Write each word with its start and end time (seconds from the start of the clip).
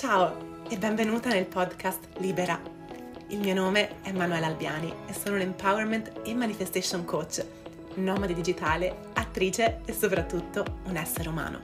Ciao 0.00 0.62
e 0.70 0.78
benvenuta 0.78 1.28
nel 1.28 1.44
podcast 1.44 2.00
Libera. 2.20 2.58
Il 3.28 3.38
mio 3.38 3.52
nome 3.52 4.00
è 4.00 4.12
Manuela 4.12 4.46
Albiani 4.46 4.90
e 5.06 5.12
sono 5.12 5.34
un 5.34 5.42
empowerment 5.42 6.22
e 6.24 6.32
manifestation 6.32 7.04
coach, 7.04 7.44
nomade 7.96 8.32
digitale, 8.32 9.10
attrice 9.12 9.80
e 9.84 9.92
soprattutto 9.92 10.64
un 10.84 10.96
essere 10.96 11.28
umano. 11.28 11.60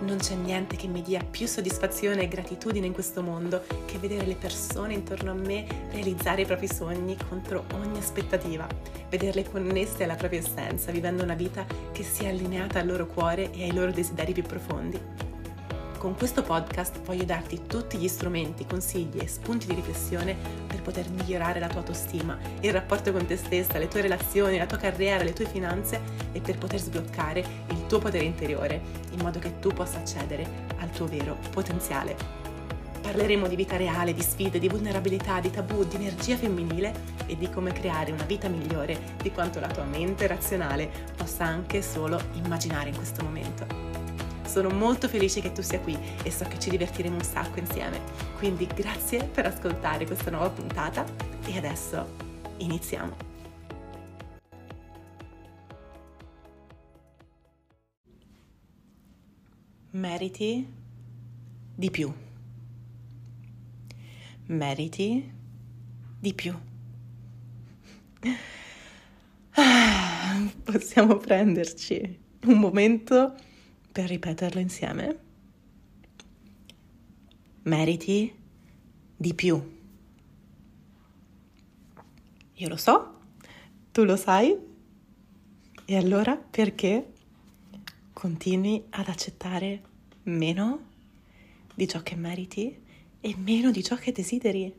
Non 0.00 0.16
c'è 0.16 0.34
niente 0.34 0.74
che 0.74 0.88
mi 0.88 1.00
dia 1.00 1.22
più 1.22 1.46
soddisfazione 1.46 2.22
e 2.22 2.28
gratitudine 2.28 2.86
in 2.86 2.92
questo 2.92 3.22
mondo 3.22 3.62
che 3.86 3.98
vedere 3.98 4.26
le 4.26 4.34
persone 4.34 4.94
intorno 4.94 5.30
a 5.30 5.34
me 5.34 5.64
realizzare 5.92 6.42
i 6.42 6.46
propri 6.46 6.66
sogni 6.66 7.16
contro 7.28 7.66
ogni 7.74 7.98
aspettativa, 7.98 8.66
vederle 9.08 9.48
connesse 9.48 10.02
alla 10.02 10.16
propria 10.16 10.40
essenza, 10.40 10.90
vivendo 10.90 11.22
una 11.22 11.34
vita 11.34 11.64
che 11.92 12.02
sia 12.02 12.30
allineata 12.30 12.80
al 12.80 12.88
loro 12.88 13.06
cuore 13.06 13.52
e 13.52 13.62
ai 13.62 13.72
loro 13.72 13.92
desideri 13.92 14.32
più 14.32 14.42
profondi 14.42 15.23
con 16.04 16.16
questo 16.16 16.42
podcast 16.42 17.00
voglio 17.00 17.24
darti 17.24 17.62
tutti 17.66 17.96
gli 17.96 18.08
strumenti, 18.08 18.66
consigli 18.66 19.20
e 19.20 19.26
spunti 19.26 19.68
di 19.68 19.74
riflessione 19.74 20.36
per 20.66 20.82
poter 20.82 21.08
migliorare 21.08 21.58
la 21.58 21.66
tua 21.66 21.78
autostima, 21.78 22.36
il 22.60 22.74
rapporto 22.74 23.10
con 23.10 23.24
te 23.24 23.36
stessa, 23.36 23.78
le 23.78 23.88
tue 23.88 24.02
relazioni, 24.02 24.58
la 24.58 24.66
tua 24.66 24.76
carriera, 24.76 25.24
le 25.24 25.32
tue 25.32 25.46
finanze 25.46 26.02
e 26.32 26.42
per 26.42 26.58
poter 26.58 26.78
sbloccare 26.78 27.42
il 27.70 27.86
tuo 27.86 28.00
potere 28.00 28.24
interiore 28.24 28.82
in 29.12 29.20
modo 29.20 29.38
che 29.38 29.58
tu 29.60 29.70
possa 29.70 29.96
accedere 29.96 30.46
al 30.76 30.90
tuo 30.90 31.06
vero 31.06 31.38
potenziale. 31.48 32.14
Parleremo 33.00 33.48
di 33.48 33.56
vita 33.56 33.78
reale, 33.78 34.12
di 34.12 34.20
sfide, 34.20 34.58
di 34.58 34.68
vulnerabilità, 34.68 35.40
di 35.40 35.48
tabù, 35.48 35.86
di 35.86 35.96
energia 35.96 36.36
femminile 36.36 36.92
e 37.24 37.38
di 37.38 37.48
come 37.48 37.72
creare 37.72 38.12
una 38.12 38.24
vita 38.24 38.46
migliore 38.48 39.16
di 39.22 39.32
quanto 39.32 39.58
la 39.58 39.68
tua 39.68 39.84
mente 39.84 40.26
razionale 40.26 40.86
possa 41.16 41.46
anche 41.46 41.80
solo 41.80 42.20
immaginare 42.34 42.90
in 42.90 42.96
questo 42.96 43.24
momento. 43.24 43.93
Sono 44.54 44.68
molto 44.68 45.08
felice 45.08 45.40
che 45.40 45.50
tu 45.50 45.62
sia 45.62 45.80
qui 45.80 45.98
e 46.22 46.30
so 46.30 46.44
che 46.44 46.60
ci 46.60 46.70
divertiremo 46.70 47.16
un 47.16 47.24
sacco 47.24 47.58
insieme. 47.58 48.00
Quindi 48.38 48.66
grazie 48.66 49.24
per 49.24 49.46
ascoltare 49.46 50.06
questa 50.06 50.30
nuova 50.30 50.48
puntata 50.48 51.04
e 51.44 51.56
adesso 51.56 52.06
iniziamo. 52.58 53.16
Meriti 59.90 60.72
di 61.74 61.90
più. 61.90 62.14
Meriti 64.46 65.32
di 66.20 66.32
più. 66.32 66.54
Ah, 69.56 70.48
possiamo 70.62 71.16
prenderci 71.16 72.20
un 72.44 72.58
momento 72.58 73.34
per 73.94 74.08
ripeterlo 74.08 74.60
insieme? 74.60 75.18
Meriti 77.62 78.34
di 79.16 79.34
più. 79.34 79.56
Io 82.54 82.68
lo 82.68 82.76
so, 82.76 83.20
tu 83.92 84.02
lo 84.02 84.16
sai, 84.16 84.52
e 85.84 85.96
allora 85.96 86.36
perché 86.36 87.12
continui 88.12 88.82
ad 88.90 89.06
accettare 89.06 89.82
meno 90.24 90.88
di 91.72 91.86
ciò 91.86 92.02
che 92.02 92.16
meriti 92.16 92.76
e 93.20 93.36
meno 93.36 93.70
di 93.70 93.84
ciò 93.84 93.94
che 93.94 94.10
desideri? 94.10 94.74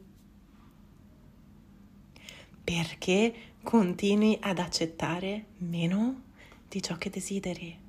Perché 2.66 3.34
continui 3.64 4.38
ad 4.42 4.60
accettare 4.60 5.46
meno 5.60 6.24
di 6.68 6.82
ciò 6.82 6.98
che 6.98 7.10
desideri? 7.10 7.84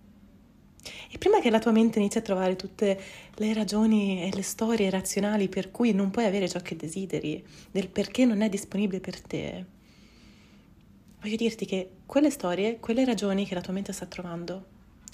E 1.11 1.19
prima 1.19 1.41
che 1.41 1.51
la 1.51 1.59
tua 1.59 1.73
mente 1.73 1.99
inizi 1.99 2.19
a 2.19 2.23
trovare 2.23 2.57
tutte 2.57 3.01
le 3.35 3.55
ragioni 3.55 4.23
e 4.23 4.35
le 4.35 4.43
storie 4.43 4.91
razionali 4.91 5.49
per 5.49 5.71
cui 5.71 5.93
non 5.93 6.11
puoi 6.11 6.25
avere 6.25 6.49
ciò 6.49 6.61
che 6.61 6.77
desideri, 6.77 7.45
del 7.71 7.89
perché 7.89 8.25
non 8.25 8.43
è 8.43 8.49
disponibile 8.49 9.01
per 9.01 9.21
te, 9.21 9.65
voglio 11.21 11.37
dirti 11.37 11.67
che 11.67 11.91
quelle 12.07 12.31
storie, 12.31 12.79
quelle 12.79 13.05
ragioni 13.05 13.47
che 13.47 13.55
la 13.55 13.61
tua 13.61 13.73
mente 13.73 13.93
sta 13.93 14.07
trovando, 14.07 14.65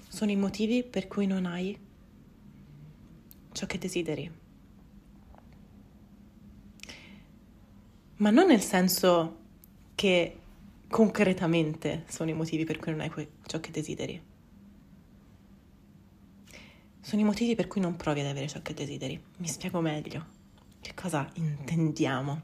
sono 0.08 0.30
i 0.30 0.36
motivi 0.36 0.82
per 0.82 1.08
cui 1.08 1.26
non 1.26 1.46
hai 1.46 1.78
ciò 3.52 3.66
che 3.66 3.78
desideri. 3.78 4.30
Ma 8.16 8.30
non 8.30 8.46
nel 8.46 8.60
senso 8.60 9.38
che 9.94 10.36
concretamente 10.88 12.04
sono 12.08 12.30
i 12.30 12.34
motivi 12.34 12.64
per 12.64 12.78
cui 12.78 12.92
non 12.92 13.00
hai 13.00 13.28
ciò 13.46 13.58
che 13.58 13.70
desideri 13.70 14.30
sono 17.02 17.20
i 17.20 17.24
motivi 17.24 17.56
per 17.56 17.66
cui 17.66 17.80
non 17.80 17.96
provi 17.96 18.20
ad 18.20 18.26
avere 18.26 18.46
ciò 18.46 18.62
che 18.62 18.74
desideri. 18.74 19.20
Mi 19.38 19.48
spiego 19.48 19.80
meglio. 19.80 20.24
Che 20.80 20.94
cosa 20.94 21.28
intendiamo? 21.34 22.42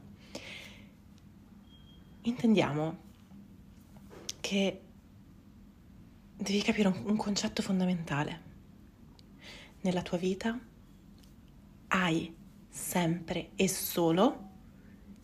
Intendiamo 2.23 2.97
che 4.41 4.81
devi 6.35 6.61
capire 6.61 6.89
un, 6.89 7.03
un 7.05 7.15
concetto 7.15 7.61
fondamentale. 7.61 8.47
Nella 9.81 10.01
tua 10.01 10.17
vita 10.17 10.59
hai 11.87 12.35
sempre 12.69 13.51
e 13.55 13.69
solo, 13.69 14.49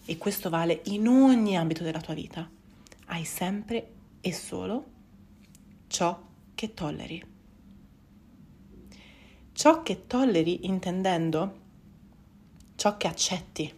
e 0.06 0.18
questo 0.18 0.50
vale 0.50 0.82
in 0.86 1.08
ogni 1.10 1.58
ambito 1.58 1.84
della 1.84 2.00
tua 2.00 2.14
vita, 2.14 2.50
hai 3.08 3.26
sempre 3.26 3.92
e 4.22 4.32
solo 4.32 4.94
ciò 5.88 6.24
che 6.56 6.74
tolleri 6.74 7.34
ciò 9.56 9.84
che 9.84 10.06
tolleri 10.06 10.66
intendendo 10.66 11.60
ciò 12.76 12.98
che 12.98 13.08
accetti. 13.08 13.74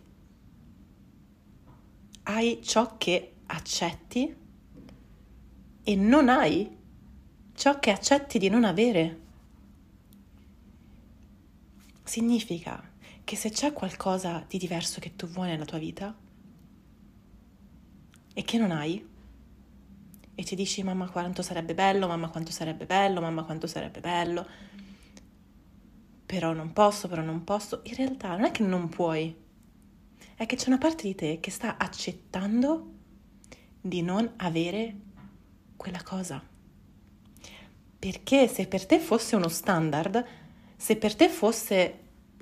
Hai 2.23 2.59
ciò 2.63 2.97
che 2.97 3.35
accetti 3.45 4.35
e 5.83 5.95
non 5.95 6.29
hai 6.29 6.75
ciò 7.53 7.77
che 7.77 7.91
accetti 7.91 8.39
di 8.39 8.49
non 8.49 8.63
avere. 8.63 9.19
Significa 12.03 12.83
che 13.23 13.35
se 13.35 13.51
c'è 13.51 13.71
qualcosa 13.71 14.43
di 14.47 14.57
diverso 14.57 14.99
che 14.99 15.15
tu 15.15 15.27
vuoi 15.27 15.49
nella 15.49 15.65
tua 15.65 15.77
vita 15.77 16.17
e 18.33 18.41
che 18.41 18.57
non 18.57 18.71
hai, 18.71 19.07
e 20.33 20.43
ti 20.43 20.55
dici 20.55 20.81
mamma 20.81 21.07
quanto 21.09 21.43
sarebbe 21.43 21.75
bello, 21.75 22.07
mamma 22.07 22.29
quanto 22.29 22.51
sarebbe 22.51 22.87
bello, 22.87 23.21
mamma 23.21 23.43
quanto 23.43 23.67
sarebbe 23.67 23.99
bello, 23.99 24.47
però 26.27 26.51
non 26.51 26.73
posso, 26.73 27.07
però 27.07 27.21
non 27.21 27.45
posso. 27.45 27.79
In 27.85 27.95
realtà 27.95 28.35
non 28.35 28.43
è 28.43 28.51
che 28.51 28.61
non 28.61 28.89
puoi, 28.89 29.33
è 30.35 30.45
che 30.45 30.57
c'è 30.57 30.67
una 30.67 30.77
parte 30.77 31.07
di 31.07 31.15
te 31.15 31.39
che 31.39 31.49
sta 31.49 31.77
accettando 31.77 32.91
di 33.79 34.01
non 34.01 34.33
avere 34.35 34.95
quella 35.77 36.03
cosa. 36.03 36.43
Perché 37.99 38.47
se 38.49 38.67
per 38.67 38.85
te 38.85 38.99
fosse 38.99 39.37
uno 39.37 39.47
standard, 39.47 40.25
se 40.75 40.97
per 40.97 41.15
te 41.15 41.29
fosse 41.29 41.99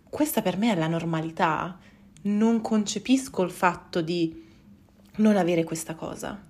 questa 0.09 0.41
per 0.41 0.57
me 0.57 0.71
è 0.71 0.75
la 0.75 0.87
normalità, 0.87 1.77
non 2.23 2.61
concepisco 2.61 3.43
il 3.43 3.51
fatto 3.51 4.01
di 4.01 4.43
non 5.17 5.37
avere 5.37 5.63
questa 5.63 5.93
cosa. 5.93 6.43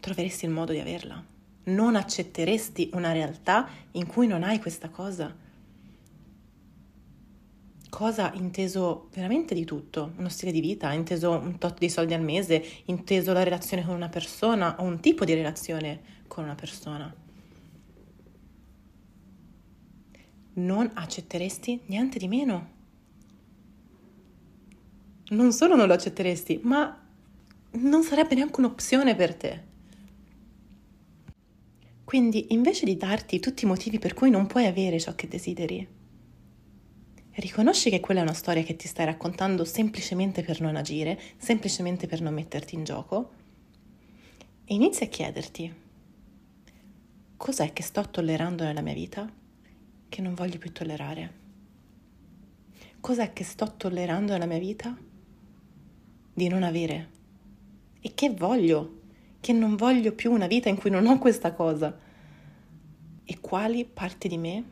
Troveresti 0.00 0.46
il 0.46 0.50
modo 0.50 0.72
di 0.72 0.80
averla 0.80 1.36
non 1.68 1.96
accetteresti 1.96 2.90
una 2.94 3.12
realtà 3.12 3.68
in 3.92 4.06
cui 4.06 4.26
non 4.26 4.42
hai 4.42 4.60
questa 4.60 4.88
cosa. 4.88 5.34
Cosa 7.88 8.32
inteso 8.34 9.08
veramente 9.14 9.54
di 9.54 9.64
tutto, 9.64 10.12
uno 10.16 10.28
stile 10.28 10.52
di 10.52 10.60
vita, 10.60 10.92
inteso 10.92 11.30
un 11.30 11.58
tot 11.58 11.78
di 11.78 11.88
soldi 11.88 12.14
al 12.14 12.22
mese, 12.22 12.62
inteso 12.84 13.32
la 13.32 13.42
relazione 13.42 13.84
con 13.84 13.94
una 13.94 14.08
persona 14.08 14.76
o 14.78 14.84
un 14.84 15.00
tipo 15.00 15.24
di 15.24 15.34
relazione 15.34 16.00
con 16.26 16.44
una 16.44 16.54
persona. 16.54 17.14
Non 20.54 20.90
accetteresti 20.92 21.82
niente 21.86 22.18
di 22.18 22.28
meno. 22.28 22.76
Non 25.30 25.52
solo 25.52 25.76
non 25.76 25.86
lo 25.86 25.94
accetteresti, 25.94 26.60
ma 26.62 27.06
non 27.70 28.02
sarebbe 28.02 28.34
neanche 28.34 28.60
un'opzione 28.60 29.14
per 29.14 29.34
te. 29.34 29.67
Quindi 32.08 32.54
invece 32.54 32.86
di 32.86 32.96
darti 32.96 33.38
tutti 33.38 33.66
i 33.66 33.68
motivi 33.68 33.98
per 33.98 34.14
cui 34.14 34.30
non 34.30 34.46
puoi 34.46 34.64
avere 34.64 34.98
ciò 34.98 35.14
che 35.14 35.28
desideri, 35.28 35.86
riconosci 37.32 37.90
che 37.90 38.00
quella 38.00 38.20
è 38.20 38.22
una 38.22 38.32
storia 38.32 38.62
che 38.62 38.76
ti 38.76 38.88
stai 38.88 39.04
raccontando 39.04 39.62
semplicemente 39.66 40.42
per 40.42 40.62
non 40.62 40.76
agire, 40.76 41.20
semplicemente 41.36 42.06
per 42.06 42.22
non 42.22 42.32
metterti 42.32 42.76
in 42.76 42.84
gioco, 42.84 43.30
e 44.64 44.72
inizi 44.72 45.04
a 45.04 45.08
chiederti 45.08 45.74
cos'è 47.36 47.74
che 47.74 47.82
sto 47.82 48.08
tollerando 48.08 48.64
nella 48.64 48.80
mia 48.80 48.94
vita 48.94 49.30
che 50.08 50.22
non 50.22 50.32
voglio 50.32 50.56
più 50.56 50.72
tollerare? 50.72 51.32
Cos'è 53.00 53.34
che 53.34 53.44
sto 53.44 53.74
tollerando 53.76 54.32
nella 54.32 54.46
mia 54.46 54.58
vita 54.58 54.96
di 56.32 56.48
non 56.48 56.62
avere? 56.62 57.10
E 58.00 58.14
che 58.14 58.30
voglio 58.30 58.97
che 59.40 59.52
non 59.52 59.76
voglio 59.76 60.12
più 60.12 60.32
una 60.32 60.46
vita 60.46 60.68
in 60.68 60.76
cui 60.76 60.90
non 60.90 61.06
ho 61.06 61.18
questa 61.18 61.52
cosa. 61.52 61.96
E 63.24 63.40
quali 63.40 63.84
parti 63.84 64.28
di 64.28 64.38
me 64.38 64.64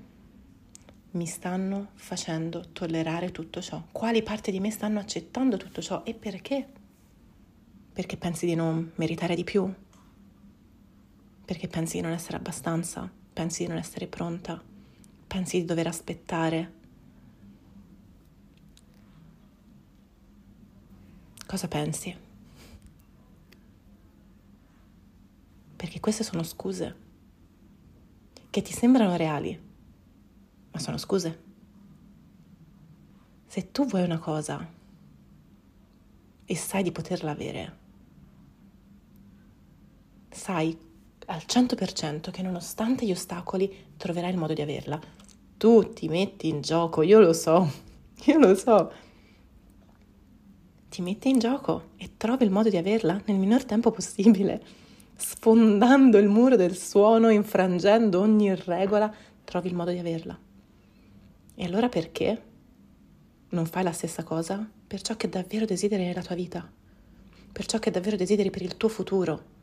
mi 1.13 1.27
stanno 1.27 1.89
facendo 1.95 2.73
tollerare 2.73 3.33
tutto 3.33 3.61
ciò? 3.61 3.83
Quali 3.93 4.23
parti 4.23 4.51
di 4.51 4.61
me 4.61 4.71
stanno 4.71 4.99
accettando 4.99 5.57
tutto 5.57 5.81
ciò 5.81 6.03
e 6.05 6.15
perché? 6.15 6.67
Perché 7.93 8.17
pensi 8.17 8.47
di 8.47 8.55
non 8.55 8.93
meritare 8.97 9.35
di 9.35 9.45
più? 9.45 9.73
Perché 11.45 11.69
pensi 11.69 11.97
di 11.97 12.03
non 12.03 12.13
essere 12.13 12.37
abbastanza? 12.37 13.11
Pensi 13.33 13.63
di 13.63 13.69
non 13.69 13.79
essere 13.79 14.07
pronta? 14.07 14.63
Pensi 15.27 15.59
di 15.59 15.65
dover 15.65 15.87
aspettare? 15.87 16.73
Cosa 21.47 21.69
pensi? 21.69 22.26
Perché 25.77 26.01
queste 26.01 26.25
sono 26.25 26.43
scuse 26.43 27.05
che 28.49 28.63
ti 28.63 28.73
sembrano 28.73 29.17
reali, 29.17 29.61
ma 30.71 30.79
sono 30.79 30.97
scuse. 30.97 31.45
Se 33.47 33.71
tu 33.71 33.85
vuoi 33.85 34.03
una 34.03 34.19
cosa 34.19 34.67
e 36.47 36.57
sai 36.57 36.83
di 36.83 36.93
poterla 36.93 37.33
avere, 37.33 37.79
sai 40.31 40.79
al 41.27 41.43
100% 41.47 42.31
che 42.31 42.41
nonostante 42.41 43.05
gli 43.05 43.11
ostacoli 43.11 43.93
troverai 43.99 44.31
il 44.31 44.39
modo 44.39 44.55
di 44.55 44.63
averla. 44.63 44.99
Tu 45.59 45.93
ti 45.93 46.09
metti 46.09 46.49
in 46.49 46.63
gioco, 46.63 47.03
io 47.03 47.21
lo 47.21 47.35
so, 47.35 47.71
io 48.25 48.39
lo 48.39 48.55
so. 48.55 48.93
Ti 50.89 51.03
metti 51.03 51.29
in 51.29 51.39
gioco 51.39 51.91
e 51.97 52.17
trovi 52.17 52.45
il 52.45 52.51
modo 52.51 52.71
di 52.71 52.79
averla 52.79 53.21
nel 53.27 53.37
minor 53.37 53.65
tempo 53.65 53.91
possibile 53.91 54.85
sfondando 55.17 56.19
il 56.19 56.29
muro 56.29 56.57
del 56.57 56.77
suono, 56.77 57.31
infrangendo 57.31 58.21
ogni 58.21 58.55
regola, 58.55 59.13
trovi 59.45 59.69
il 59.69 59.75
modo 59.75 59.91
di 59.91 59.99
averla. 59.99 60.39
E 61.55 61.65
allora 61.65 61.89
perché 61.89 62.43
non 63.49 63.67
fai 63.67 63.83
la 63.83 63.93
stessa 63.93 64.23
cosa 64.23 64.69
per 64.87 65.01
ciò 65.01 65.17
che 65.17 65.29
davvero 65.29 65.65
desideri 65.65 66.05
nella 66.05 66.23
tua 66.23 66.35
vita, 66.35 66.71
per 67.51 67.67
ciò 67.67 67.79
che 67.79 67.91
davvero 67.91 68.17
desideri 68.17 68.51
per 68.51 68.63
il 68.63 68.77
tuo 68.77 68.89
futuro? 68.89 69.55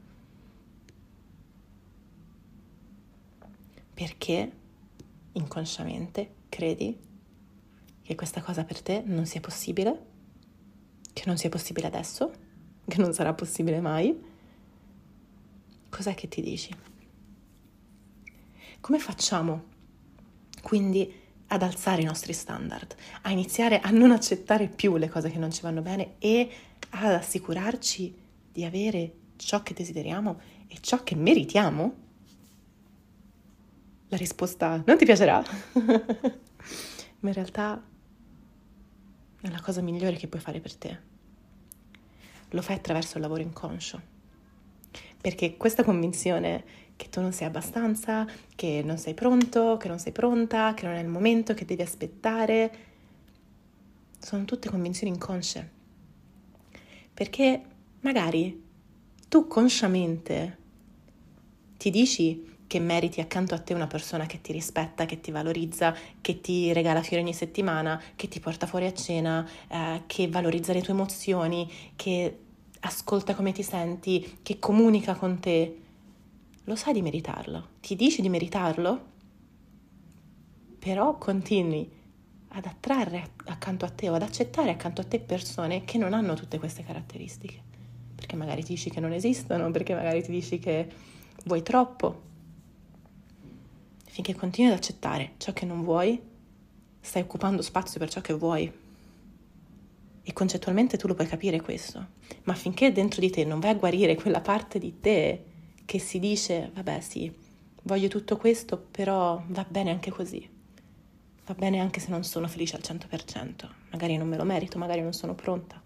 Perché 3.94 4.52
inconsciamente 5.34 6.34
credi 6.50 6.98
che 8.02 8.16
questa 8.16 8.42
cosa 8.42 8.64
per 8.64 8.82
te 8.82 9.04
non 9.06 9.26
sia 9.28 9.40
possibile, 9.40 10.06
che 11.14 11.24
non 11.28 11.38
sia 11.38 11.50
possibile 11.50 11.88
adesso, 11.88 12.32
che 12.88 12.98
non 12.98 13.14
sarà 13.14 13.34
possibile 13.34 13.80
mai 13.80 14.32
cos'è 15.94 16.16
che 16.16 16.28
ti 16.28 16.42
dici? 16.42 16.76
Come 18.80 18.98
facciamo 18.98 19.72
quindi 20.64 21.22
ad 21.48 21.62
alzare 21.62 22.02
i 22.02 22.06
nostri 22.06 22.34
standard, 22.34 22.96
a 23.22 23.30
iniziare 23.30 23.80
a 23.80 23.92
non 23.92 24.12
accettare 24.12 24.68
più 24.68 24.98
le 24.98 25.08
cose 25.08 25.30
che 25.30 25.38
non 25.38 25.52
ci 25.52 25.62
vanno 25.62 25.84
bene 25.84 26.16
e 26.18 26.50
ad 26.90 27.12
assicurarci 27.12 28.18
di 28.52 28.66
avere 28.66 29.14
ciò 29.36 29.62
che 29.62 29.76
desideriamo 29.76 30.40
e 30.68 30.78
ciò 30.82 31.04
che 31.04 31.16
meritiamo? 31.16 31.96
La 34.08 34.18
risposta 34.18 34.82
non 34.86 34.98
ti 34.98 35.06
piacerà, 35.06 35.44
ma 37.20 37.30
in 37.30 37.34
realtà 37.34 37.82
è 39.42 39.50
la 39.50 39.62
cosa 39.62 39.82
migliore 39.82 40.16
che 40.16 40.28
puoi 40.28 40.42
fare 40.42 40.60
per 40.60 40.76
te. 40.76 41.00
Lo 42.50 42.62
fai 42.64 42.78
attraverso 42.78 43.18
il 43.18 43.24
lavoro 43.24 43.42
inconscio 43.42 44.13
perché 45.24 45.56
questa 45.56 45.86
convinzione 45.86 46.66
che 46.98 47.08
tu 47.08 47.22
non 47.22 47.32
sei 47.32 47.48
abbastanza, 47.48 48.28
che 48.56 48.82
non 48.84 48.98
sei 48.98 49.14
pronto, 49.14 49.78
che 49.78 49.88
non 49.88 49.98
sei 49.98 50.12
pronta, 50.12 50.74
che 50.74 50.86
non 50.86 50.96
è 50.96 51.00
il 51.00 51.08
momento, 51.08 51.54
che 51.54 51.64
devi 51.64 51.82
aspettare, 51.82 52.72
sono 54.20 54.44
tutte 54.44 54.68
convinzioni 54.68 55.14
inconsce. 55.14 55.72
Perché 57.14 57.62
magari 58.02 58.62
tu 59.30 59.48
consciamente 59.48 60.58
ti 61.78 61.90
dici 61.90 62.58
che 62.68 62.80
meriti 62.82 63.22
accanto 63.22 63.56
a 63.56 63.60
te 63.60 63.74
una 63.74 63.88
persona 63.88 64.26
che 64.26 64.42
ti 64.42 64.52
rispetta, 64.52 65.06
che 65.06 65.22
ti 65.22 65.32
valorizza, 65.32 65.96
che 66.20 66.42
ti 66.42 66.74
regala 66.74 67.02
fiori 67.02 67.24
ogni 67.24 67.34
settimana, 67.34 68.02
che 68.18 68.28
ti 68.28 68.42
porta 68.42 68.68
fuori 68.68 68.88
a 68.88 68.94
cena, 68.94 69.50
eh, 69.70 70.02
che 70.06 70.28
valorizza 70.28 70.74
le 70.74 70.82
tue 70.82 70.92
emozioni, 70.92 71.72
che 71.96 72.40
ascolta 72.86 73.36
come 73.36 73.52
ti 73.52 73.64
senti, 73.64 74.40
che 74.42 74.60
comunica 74.60 75.16
con 75.16 75.40
te, 75.40 75.78
lo 76.66 76.76
sai 76.76 76.94
di 76.94 77.02
meritarlo, 77.02 77.70
ti 77.82 77.96
dici 77.96 78.22
di 78.22 78.30
meritarlo, 78.30 79.12
però 80.80 81.18
continui 81.18 81.90
ad 82.56 82.66
attrarre 82.66 83.32
accanto 83.46 83.86
a 83.86 83.90
te 83.90 84.10
o 84.10 84.14
ad 84.14 84.22
accettare 84.22 84.70
accanto 84.70 85.02
a 85.02 85.06
te 85.06 85.20
persone 85.20 85.86
che 85.86 85.98
non 85.98 86.14
hanno 86.14 86.36
tutte 86.36 86.60
queste 86.60 86.84
caratteristiche, 86.84 87.62
perché 88.16 88.36
magari 88.36 88.64
ti 88.64 88.74
dici 88.74 88.90
che 88.90 89.00
non 89.00 89.12
esistono, 89.12 89.72
perché 89.72 89.94
magari 89.94 90.22
ti 90.22 90.32
dici 90.32 90.60
che 90.60 90.88
vuoi 91.46 91.64
troppo. 91.64 92.22
Finché 94.06 94.36
continui 94.36 94.72
ad 94.72 94.78
accettare 94.78 95.34
ciò 95.38 95.54
che 95.54 95.66
non 95.66 95.84
vuoi, 95.84 96.22
stai 97.00 97.24
occupando 97.24 97.62
spazio 97.62 98.00
per 98.00 98.10
ciò 98.10 98.22
che 98.22 98.34
vuoi. 98.34 98.72
E 100.26 100.32
concettualmente 100.32 100.98
tu 100.98 101.08
lo 101.08 101.16
puoi 101.16 101.28
capire 101.28 101.62
questo, 101.62 102.08
ma 102.44 102.54
finché 102.54 102.94
dentro 102.94 103.20
di 103.20 103.30
te 103.30 103.44
non 103.44 103.60
vai 103.60 103.72
a 103.72 103.76
guarire 103.76 104.16
quella 104.16 104.40
parte 104.40 104.80
di 104.80 105.00
te 105.02 105.44
che 105.84 106.00
si 106.00 106.18
dice, 106.18 106.72
vabbè 106.74 107.02
sì, 107.02 107.32
voglio 107.84 108.08
tutto 108.08 108.38
questo, 108.38 108.78
però 108.78 109.44
va 109.48 109.66
bene 109.68 109.92
anche 109.92 110.12
così, 110.12 110.50
va 111.46 111.54
bene 111.54 111.80
anche 111.80 112.00
se 112.00 112.10
non 112.10 112.24
sono 112.24 112.48
felice 112.48 112.78
al 112.78 112.84
100%, 112.84 113.70
magari 113.92 114.16
non 114.16 114.30
me 114.30 114.38
lo 114.38 114.46
merito, 114.46 114.78
magari 114.78 115.02
non 115.02 115.12
sono 115.12 115.36
pronta. 115.36 115.82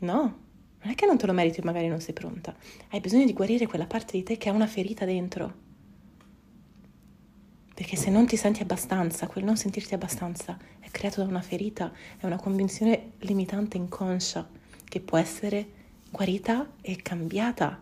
No, 0.00 0.20
non 0.80 0.90
è 0.90 0.94
che 0.96 1.06
non 1.06 1.18
te 1.18 1.26
lo 1.26 1.32
meriti, 1.32 1.60
magari 1.62 1.86
non 1.86 2.00
sei 2.00 2.14
pronta, 2.14 2.56
hai 2.90 2.98
bisogno 2.98 3.26
di 3.26 3.32
guarire 3.32 3.68
quella 3.68 3.86
parte 3.86 4.16
di 4.16 4.24
te 4.24 4.36
che 4.36 4.48
ha 4.48 4.52
una 4.52 4.66
ferita 4.66 5.04
dentro 5.04 5.66
perché 7.78 7.94
se 7.94 8.10
non 8.10 8.26
ti 8.26 8.36
senti 8.36 8.60
abbastanza, 8.60 9.28
quel 9.28 9.44
non 9.44 9.56
sentirti 9.56 9.94
abbastanza 9.94 10.58
è 10.80 10.90
creato 10.90 11.22
da 11.22 11.28
una 11.28 11.40
ferita, 11.40 11.92
è 12.18 12.26
una 12.26 12.34
convinzione 12.34 13.12
limitante 13.18 13.76
inconscia 13.76 14.48
che 14.82 14.98
può 14.98 15.16
essere 15.16 15.68
guarita 16.10 16.68
e 16.80 16.96
cambiata 16.96 17.80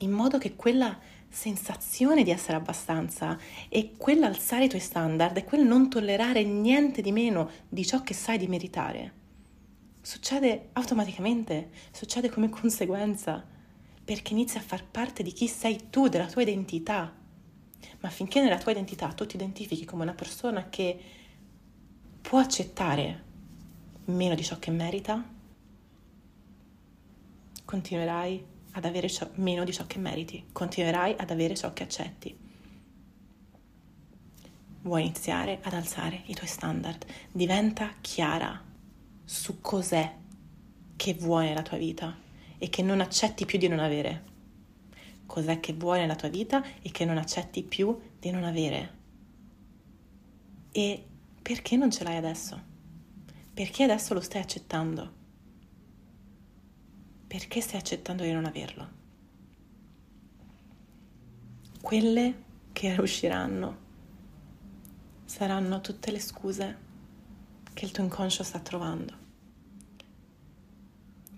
in 0.00 0.10
modo 0.10 0.36
che 0.36 0.54
quella 0.54 0.98
sensazione 1.30 2.24
di 2.24 2.30
essere 2.30 2.58
abbastanza 2.58 3.38
e 3.70 3.94
quell'alzare 3.96 4.64
i 4.64 4.68
tuoi 4.68 4.82
standard 4.82 5.34
e 5.38 5.44
quel 5.44 5.64
non 5.64 5.88
tollerare 5.88 6.44
niente 6.44 7.00
di 7.00 7.10
meno 7.10 7.48
di 7.70 7.86
ciò 7.86 8.02
che 8.02 8.12
sai 8.12 8.36
di 8.36 8.48
meritare 8.48 9.12
succede 10.02 10.68
automaticamente, 10.74 11.70
succede 11.90 12.28
come 12.28 12.50
conseguenza, 12.50 13.42
perché 14.04 14.34
inizi 14.34 14.58
a 14.58 14.60
far 14.60 14.84
parte 14.84 15.22
di 15.22 15.32
chi 15.32 15.48
sei 15.48 15.88
tu, 15.88 16.08
della 16.08 16.26
tua 16.26 16.42
identità 16.42 17.24
ma 18.06 18.12
finché 18.12 18.40
nella 18.40 18.56
tua 18.56 18.70
identità 18.70 19.08
tu 19.08 19.26
ti 19.26 19.34
identifichi 19.34 19.84
come 19.84 20.04
una 20.04 20.14
persona 20.14 20.68
che 20.68 20.96
può 22.22 22.38
accettare 22.38 23.24
meno 24.04 24.36
di 24.36 24.44
ciò 24.44 24.60
che 24.60 24.70
merita, 24.70 25.24
continuerai 27.64 28.44
ad 28.70 28.84
avere 28.84 29.10
ciò, 29.10 29.28
meno 29.34 29.64
di 29.64 29.72
ciò 29.72 29.88
che 29.88 29.98
meriti, 29.98 30.44
continuerai 30.52 31.16
ad 31.18 31.32
avere 31.32 31.56
ciò 31.56 31.72
che 31.72 31.82
accetti. 31.82 32.38
Vuoi 34.82 35.02
iniziare 35.02 35.58
ad 35.62 35.72
alzare 35.72 36.22
i 36.26 36.34
tuoi 36.34 36.48
standard, 36.48 37.04
diventa 37.32 37.92
chiara 38.00 38.62
su 39.24 39.60
cos'è 39.60 40.14
che 40.94 41.14
vuoi 41.14 41.46
nella 41.46 41.62
tua 41.62 41.76
vita 41.76 42.16
e 42.56 42.68
che 42.68 42.82
non 42.82 43.00
accetti 43.00 43.44
più 43.46 43.58
di 43.58 43.66
non 43.66 43.80
avere 43.80 44.34
cos'è 45.26 45.60
che 45.60 45.74
vuoi 45.74 45.98
nella 45.98 46.14
tua 46.14 46.28
vita 46.28 46.64
e 46.80 46.90
che 46.90 47.04
non 47.04 47.18
accetti 47.18 47.62
più 47.62 47.98
di 48.18 48.30
non 48.30 48.44
avere. 48.44 48.94
E 50.72 51.04
perché 51.42 51.76
non 51.76 51.90
ce 51.90 52.04
l'hai 52.04 52.16
adesso? 52.16 52.60
Perché 53.52 53.82
adesso 53.82 54.14
lo 54.14 54.20
stai 54.20 54.42
accettando? 54.42 55.12
Perché 57.26 57.60
stai 57.60 57.80
accettando 57.80 58.22
di 58.22 58.32
non 58.32 58.44
averlo? 58.44 58.88
Quelle 61.80 62.44
che 62.72 62.96
usciranno 62.98 63.84
saranno 65.24 65.80
tutte 65.80 66.10
le 66.10 66.20
scuse 66.20 66.78
che 67.72 67.84
il 67.84 67.90
tuo 67.90 68.04
inconscio 68.04 68.42
sta 68.42 68.58
trovando. 68.58 69.24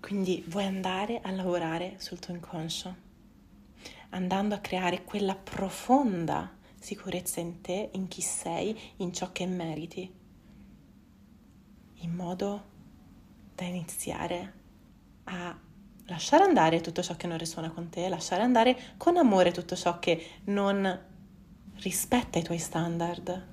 Quindi 0.01 0.45
vuoi 0.47 0.65
andare 0.65 1.21
a 1.21 1.31
lavorare 1.31 1.97
sul 1.99 2.19
tuo 2.19 2.33
inconscio? 2.33 3.08
Andando 4.11 4.55
a 4.55 4.59
creare 4.59 5.05
quella 5.05 5.35
profonda 5.35 6.57
sicurezza 6.79 7.41
in 7.41 7.61
te, 7.61 7.91
in 7.93 8.09
chi 8.09 8.21
sei, 8.21 8.79
in 8.97 9.13
ciò 9.13 9.33
che 9.33 9.47
meriti, 9.47 10.13
in 11.95 12.15
modo 12.15 12.77
da 13.55 13.65
iniziare 13.65 14.53
a 15.25 15.59
lasciare 16.07 16.45
andare 16.45 16.81
tutto 16.81 17.03
ciò 17.03 17.17
che 17.17 17.27
non 17.27 17.37
risuona 17.37 17.71
con 17.71 17.89
te, 17.91 18.09
lasciare 18.09 18.43
andare 18.43 18.95
con 18.97 19.17
amore 19.17 19.51
tutto 19.51 19.77
ciò 19.77 19.99
che 19.99 20.41
non 20.45 21.07
rispetta 21.77 22.39
i 22.39 22.43
tuoi 22.43 22.59
standard 22.59 23.47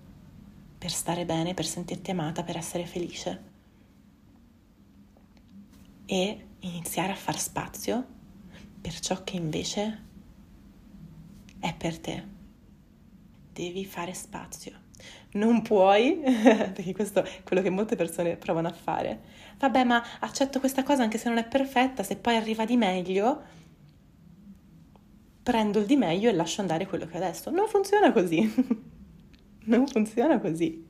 per 0.77 0.91
stare 0.91 1.25
bene, 1.25 1.53
per 1.53 1.65
sentirti 1.65 2.11
amata, 2.11 2.43
per 2.43 2.57
essere 2.57 2.85
felice. 2.85 3.53
E 6.05 6.47
iniziare 6.59 7.11
a 7.11 7.15
far 7.15 7.39
spazio 7.39 8.05
per 8.79 8.99
ciò 8.99 9.23
che 9.23 9.35
invece 9.35 10.03
è 11.65 11.73
per 11.73 11.97
te. 11.99 12.23
Devi 13.51 13.85
fare 13.85 14.13
spazio. 14.13 14.83
Non 15.31 15.63
puoi, 15.63 16.19
perché 16.23 16.93
questo 16.93 17.23
è 17.23 17.43
quello 17.43 17.63
che 17.63 17.71
molte 17.71 17.95
persone 17.95 18.37
provano 18.37 18.67
a 18.67 18.73
fare. 18.73 19.21
Vabbè, 19.57 19.83
ma 19.83 20.03
accetto 20.19 20.59
questa 20.59 20.83
cosa 20.83 21.01
anche 21.01 21.17
se 21.17 21.27
non 21.27 21.39
è 21.39 21.45
perfetta, 21.45 22.03
se 22.03 22.17
poi 22.17 22.35
arriva 22.35 22.65
di 22.65 22.77
meglio, 22.77 23.41
prendo 25.41 25.79
il 25.79 25.85
di 25.85 25.95
meglio 25.95 26.29
e 26.29 26.33
lascio 26.33 26.61
andare 26.61 26.85
quello 26.85 27.07
che 27.07 27.15
ho 27.15 27.17
adesso. 27.17 27.49
Non 27.49 27.67
funziona 27.67 28.11
così. 28.11 28.41
non 29.65 29.87
funziona 29.87 30.39
così. 30.39 30.87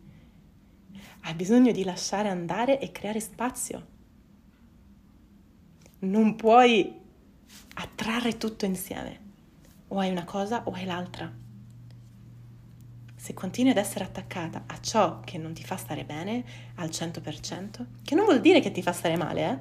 Hai 1.22 1.34
bisogno 1.36 1.72
di 1.72 1.86
lasciare 1.86 2.27
andare 2.27 2.79
e 2.79 2.91
creare 2.91 3.22
spazio. 3.22 3.94
Non 6.00 6.36
puoi 6.36 6.94
attrarre 7.75 8.38
tutto 8.38 8.65
insieme. 8.65 9.25
O 9.95 9.99
hai 9.99 10.11
una 10.11 10.25
cosa 10.25 10.63
o 10.65 10.73
hai 10.73 10.83
l'altra. 10.83 11.31
Se 13.15 13.33
continui 13.33 13.71
ad 13.71 13.77
essere 13.77 14.03
attaccata 14.03 14.63
a 14.67 14.81
ciò 14.81 15.21
che 15.21 15.37
non 15.37 15.53
ti 15.53 15.63
fa 15.63 15.77
stare 15.77 16.03
bene 16.03 16.43
al 16.75 16.89
100%, 16.89 17.85
che 18.03 18.13
non 18.13 18.25
vuol 18.25 18.41
dire 18.41 18.59
che 18.59 18.73
ti 18.73 18.81
fa 18.81 18.91
stare 18.91 19.15
male, 19.15 19.49
eh? 19.49 19.57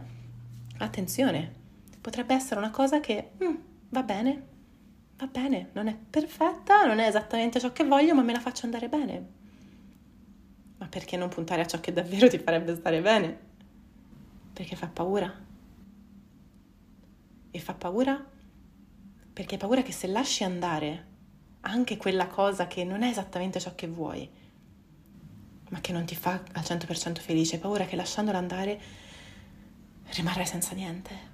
Attenzione, 0.79 1.53
potrebbe 2.01 2.35
essere 2.35 2.59
una 2.59 2.73
cosa 2.73 2.99
che 2.99 3.31
mm, 3.45 3.55
va 3.91 4.03
bene, 4.03 4.47
va 5.19 5.29
bene, 5.29 5.71
non 5.73 5.87
è 5.87 5.97
perfetta, 5.97 6.85
non 6.85 6.99
è 6.99 7.07
esattamente 7.07 7.61
ciò 7.61 7.71
che 7.71 7.85
voglio, 7.85 8.17
ma 8.17 8.23
me 8.23 8.33
la 8.33 8.41
faccio 8.41 8.65
andare 8.65 8.89
bene. 8.89 9.29
Ma 10.79 10.89
perché 10.89 11.17
non 11.17 11.29
puntare 11.29 11.63
a 11.63 11.67
ciò 11.67 11.79
che 11.79 11.93
davvero 11.93 12.29
ti 12.29 12.39
farebbe 12.39 12.75
stare 12.75 13.01
bene? 13.01 13.39
Perché 14.53 14.75
fa 14.75 14.89
paura. 14.89 15.33
E 17.53 17.59
fa 17.61 17.75
paura 17.75 18.33
perché 19.35 19.55
hai 19.55 19.61
paura 19.61 19.83
che 19.83 19.91
se 19.91 20.07
lasci 20.07 20.45
andare 20.45 21.13
anche 21.63 21.97
quella 21.97 22.29
cosa 22.29 22.69
che 22.69 22.85
non 22.85 23.03
è 23.03 23.09
esattamente 23.09 23.59
ciò 23.59 23.75
che 23.75 23.89
vuoi, 23.89 24.31
ma 25.71 25.81
che 25.81 25.93
non 25.93 26.05
ti 26.05 26.15
fa 26.15 26.41
al 26.53 26.63
100% 26.63 27.19
felice, 27.19 27.57
hai 27.57 27.61
paura 27.61 27.85
che 27.85 27.97
lasciandola 27.97 28.39
andare 28.39 28.81
rimarrai 30.05 30.47
senza 30.47 30.75
niente. 30.77 31.33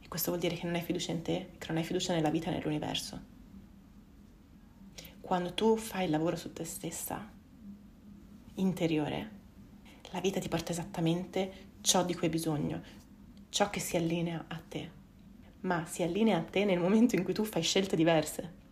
E 0.00 0.06
questo 0.06 0.30
vuol 0.30 0.40
dire 0.40 0.54
che 0.54 0.66
non 0.66 0.76
hai 0.76 0.82
fiducia 0.82 1.10
in 1.10 1.22
te, 1.22 1.50
che 1.58 1.66
non 1.66 1.78
hai 1.78 1.84
fiducia 1.84 2.14
nella 2.14 2.30
vita 2.30 2.48
e 2.48 2.52
nell'universo. 2.52 3.36
Quando 5.20 5.52
tu 5.52 5.76
fai 5.76 6.04
il 6.04 6.10
lavoro 6.10 6.36
su 6.36 6.52
te 6.52 6.64
stessa, 6.64 7.28
interiore, 8.54 9.30
la 10.12 10.20
vita 10.20 10.38
ti 10.38 10.48
porta 10.48 10.70
esattamente 10.70 11.70
ciò 11.80 12.04
di 12.04 12.14
cui 12.14 12.26
hai 12.26 12.32
bisogno, 12.32 12.82
ciò 13.48 13.68
che 13.68 13.80
si 13.80 13.96
allinea 13.96 14.44
a 14.46 14.62
te 14.68 14.97
ma 15.60 15.84
si 15.86 16.02
allinea 16.02 16.38
a 16.38 16.42
te 16.42 16.64
nel 16.64 16.78
momento 16.78 17.16
in 17.16 17.24
cui 17.24 17.34
tu 17.34 17.44
fai 17.44 17.62
scelte 17.62 17.96
diverse. 17.96 18.66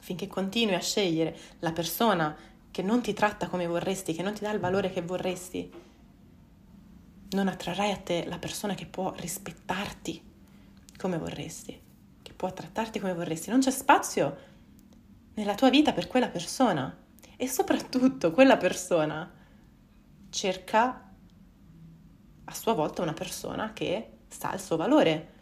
Finché 0.00 0.26
continui 0.26 0.74
a 0.74 0.80
scegliere 0.80 1.36
la 1.60 1.72
persona 1.72 2.36
che 2.70 2.82
non 2.82 3.00
ti 3.00 3.12
tratta 3.12 3.48
come 3.48 3.66
vorresti, 3.66 4.12
che 4.12 4.22
non 4.22 4.34
ti 4.34 4.42
dà 4.42 4.50
il 4.50 4.60
valore 4.60 4.90
che 4.90 5.02
vorresti, 5.02 5.70
non 7.30 7.48
attrarrai 7.48 7.92
a 7.92 7.96
te 7.96 8.24
la 8.26 8.38
persona 8.38 8.74
che 8.74 8.86
può 8.86 9.12
rispettarti 9.16 10.22
come 10.96 11.18
vorresti, 11.18 11.80
che 12.22 12.32
può 12.32 12.52
trattarti 12.52 12.98
come 12.98 13.14
vorresti. 13.14 13.50
Non 13.50 13.60
c'è 13.60 13.70
spazio 13.70 14.36
nella 15.34 15.54
tua 15.54 15.70
vita 15.70 15.92
per 15.92 16.06
quella 16.06 16.28
persona 16.28 16.96
e 17.36 17.48
soprattutto 17.48 18.32
quella 18.32 18.56
persona 18.56 19.30
cerca 20.28 21.08
a 22.44 22.54
sua 22.54 22.72
volta 22.74 23.02
una 23.02 23.12
persona 23.12 23.72
che 23.72 24.18
sa 24.28 24.52
il 24.52 24.60
suo 24.60 24.76
valore, 24.76 25.38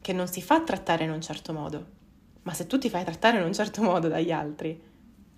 che 0.00 0.12
non 0.12 0.28
si 0.28 0.42
fa 0.42 0.62
trattare 0.62 1.04
in 1.04 1.10
un 1.10 1.20
certo 1.20 1.52
modo. 1.52 1.98
Ma 2.42 2.54
se 2.54 2.66
tu 2.66 2.78
ti 2.78 2.88
fai 2.88 3.04
trattare 3.04 3.38
in 3.38 3.44
un 3.44 3.52
certo 3.52 3.82
modo 3.82 4.08
dagli 4.08 4.32
altri, 4.32 4.80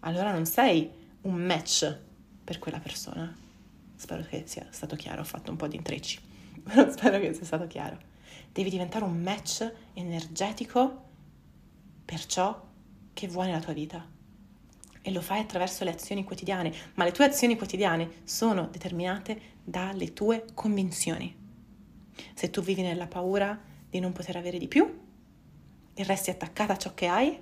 allora 0.01 0.33
non 0.33 0.47
sei 0.47 0.91
un 1.23 1.35
match 1.35 1.99
per 2.45 2.59
quella 2.59 2.79
persona. 2.79 3.35
Spero 3.95 4.23
che 4.25 4.45
sia 4.47 4.67
stato 4.71 4.97
chiaro, 4.97 5.23
ho 5.23 5.25
fatto 5.25 5.51
un 5.51 5.57
po' 5.57 5.69
di 5.69 5.77
intrecci, 5.77 6.19
però 6.63 6.91
spero 6.91 7.19
che 7.19 7.35
sia 7.35 7.45
stato 7.45 7.67
chiaro. 7.67 8.11
Devi 8.53 8.71
diventare 8.71 9.05
un 9.05 9.21
match 9.21 9.71
energetico 9.95 11.05
per 12.05 12.25
ciò 12.27 12.61
che 13.13 13.29
vuoi 13.29 13.47
nella 13.47 13.61
tua 13.61 13.73
vita. 13.73 14.05
E 15.05 15.11
lo 15.11 15.21
fai 15.21 15.41
attraverso 15.41 15.85
le 15.85 15.91
azioni 15.91 16.23
quotidiane, 16.23 16.73
ma 16.95 17.05
le 17.05 17.13
tue 17.13 17.25
azioni 17.25 17.57
quotidiane 17.57 18.23
sono 18.25 18.69
determinate 18.71 19.41
dalle 19.65 20.13
tue 20.13 20.45
convinzioni. 20.55 21.35
Se 22.35 22.51
tu 22.51 22.63
vivi 22.63 22.83
nella 22.83 23.07
paura, 23.07 23.59
di 23.93 24.01
non 24.01 24.13
poter 24.13 24.37
avere 24.37 24.57
di 24.57 24.69
più 24.69 25.01
e 25.93 26.03
resti 26.05 26.31
attaccata 26.31 26.73
a 26.73 26.79
ciò 26.79 26.95
che 26.95 27.07
hai, 27.09 27.39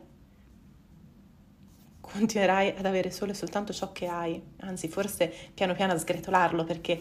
continuerai 2.01 2.75
ad 2.77 2.85
avere 2.85 3.13
solo 3.13 3.31
e 3.31 3.37
soltanto 3.37 3.73
ciò 3.73 3.93
che 3.93 4.09
hai, 4.09 4.43
anzi 4.63 4.89
forse 4.89 5.33
piano 5.55 5.75
piano 5.75 5.93
a 5.93 5.99
sgretolarlo 5.99 6.65
perché 6.65 7.01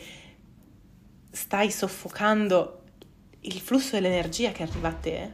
stai 1.31 1.71
soffocando 1.71 2.83
il 3.39 3.59
flusso 3.59 3.95
dell'energia 3.95 4.51
che 4.51 4.61
arriva 4.61 4.89
a 4.89 4.93
te 4.93 5.33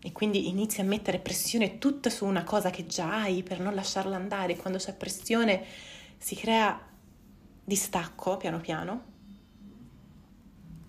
e 0.00 0.12
quindi 0.12 0.50
inizi 0.50 0.82
a 0.82 0.84
mettere 0.84 1.18
pressione 1.18 1.78
tutta 1.78 2.10
su 2.10 2.26
una 2.26 2.44
cosa 2.44 2.68
che 2.68 2.84
già 2.84 3.22
hai 3.22 3.42
per 3.42 3.58
non 3.58 3.74
lasciarla 3.74 4.16
andare. 4.16 4.56
Quando 4.56 4.78
c'è 4.78 4.92
pressione 4.94 5.64
si 6.18 6.36
crea 6.36 6.78
distacco 7.64 8.36
piano 8.36 8.60
piano. 8.60 9.02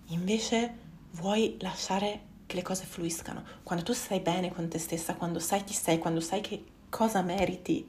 Invece 0.08 0.88
vuoi 1.12 1.56
lasciare 1.60 2.28
che 2.46 2.56
le 2.56 2.62
cose 2.62 2.84
fluiscano. 2.84 3.44
Quando 3.62 3.84
tu 3.84 3.92
stai 3.92 4.20
bene 4.20 4.52
con 4.52 4.68
te 4.68 4.78
stessa, 4.78 5.14
quando 5.14 5.38
sai 5.38 5.64
chi 5.64 5.74
sei, 5.74 5.98
quando 5.98 6.20
sai 6.20 6.40
che 6.40 6.64
cosa 6.88 7.22
meriti 7.22 7.86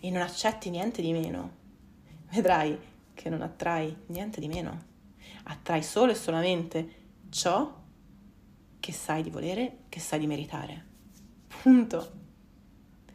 e 0.00 0.10
non 0.10 0.22
accetti 0.22 0.70
niente 0.70 1.02
di 1.02 1.12
meno, 1.12 1.50
vedrai 2.30 2.78
che 3.14 3.28
non 3.28 3.42
attrai 3.42 3.96
niente 4.06 4.40
di 4.40 4.48
meno. 4.48 4.92
Attrai 5.44 5.82
solo 5.82 6.12
e 6.12 6.14
solamente 6.14 6.88
ciò 7.30 7.82
che 8.80 8.92
sai 8.92 9.22
di 9.22 9.30
volere, 9.30 9.78
che 9.88 10.00
sai 10.00 10.18
di 10.18 10.26
meritare. 10.26 10.84
Punto. 11.62 12.22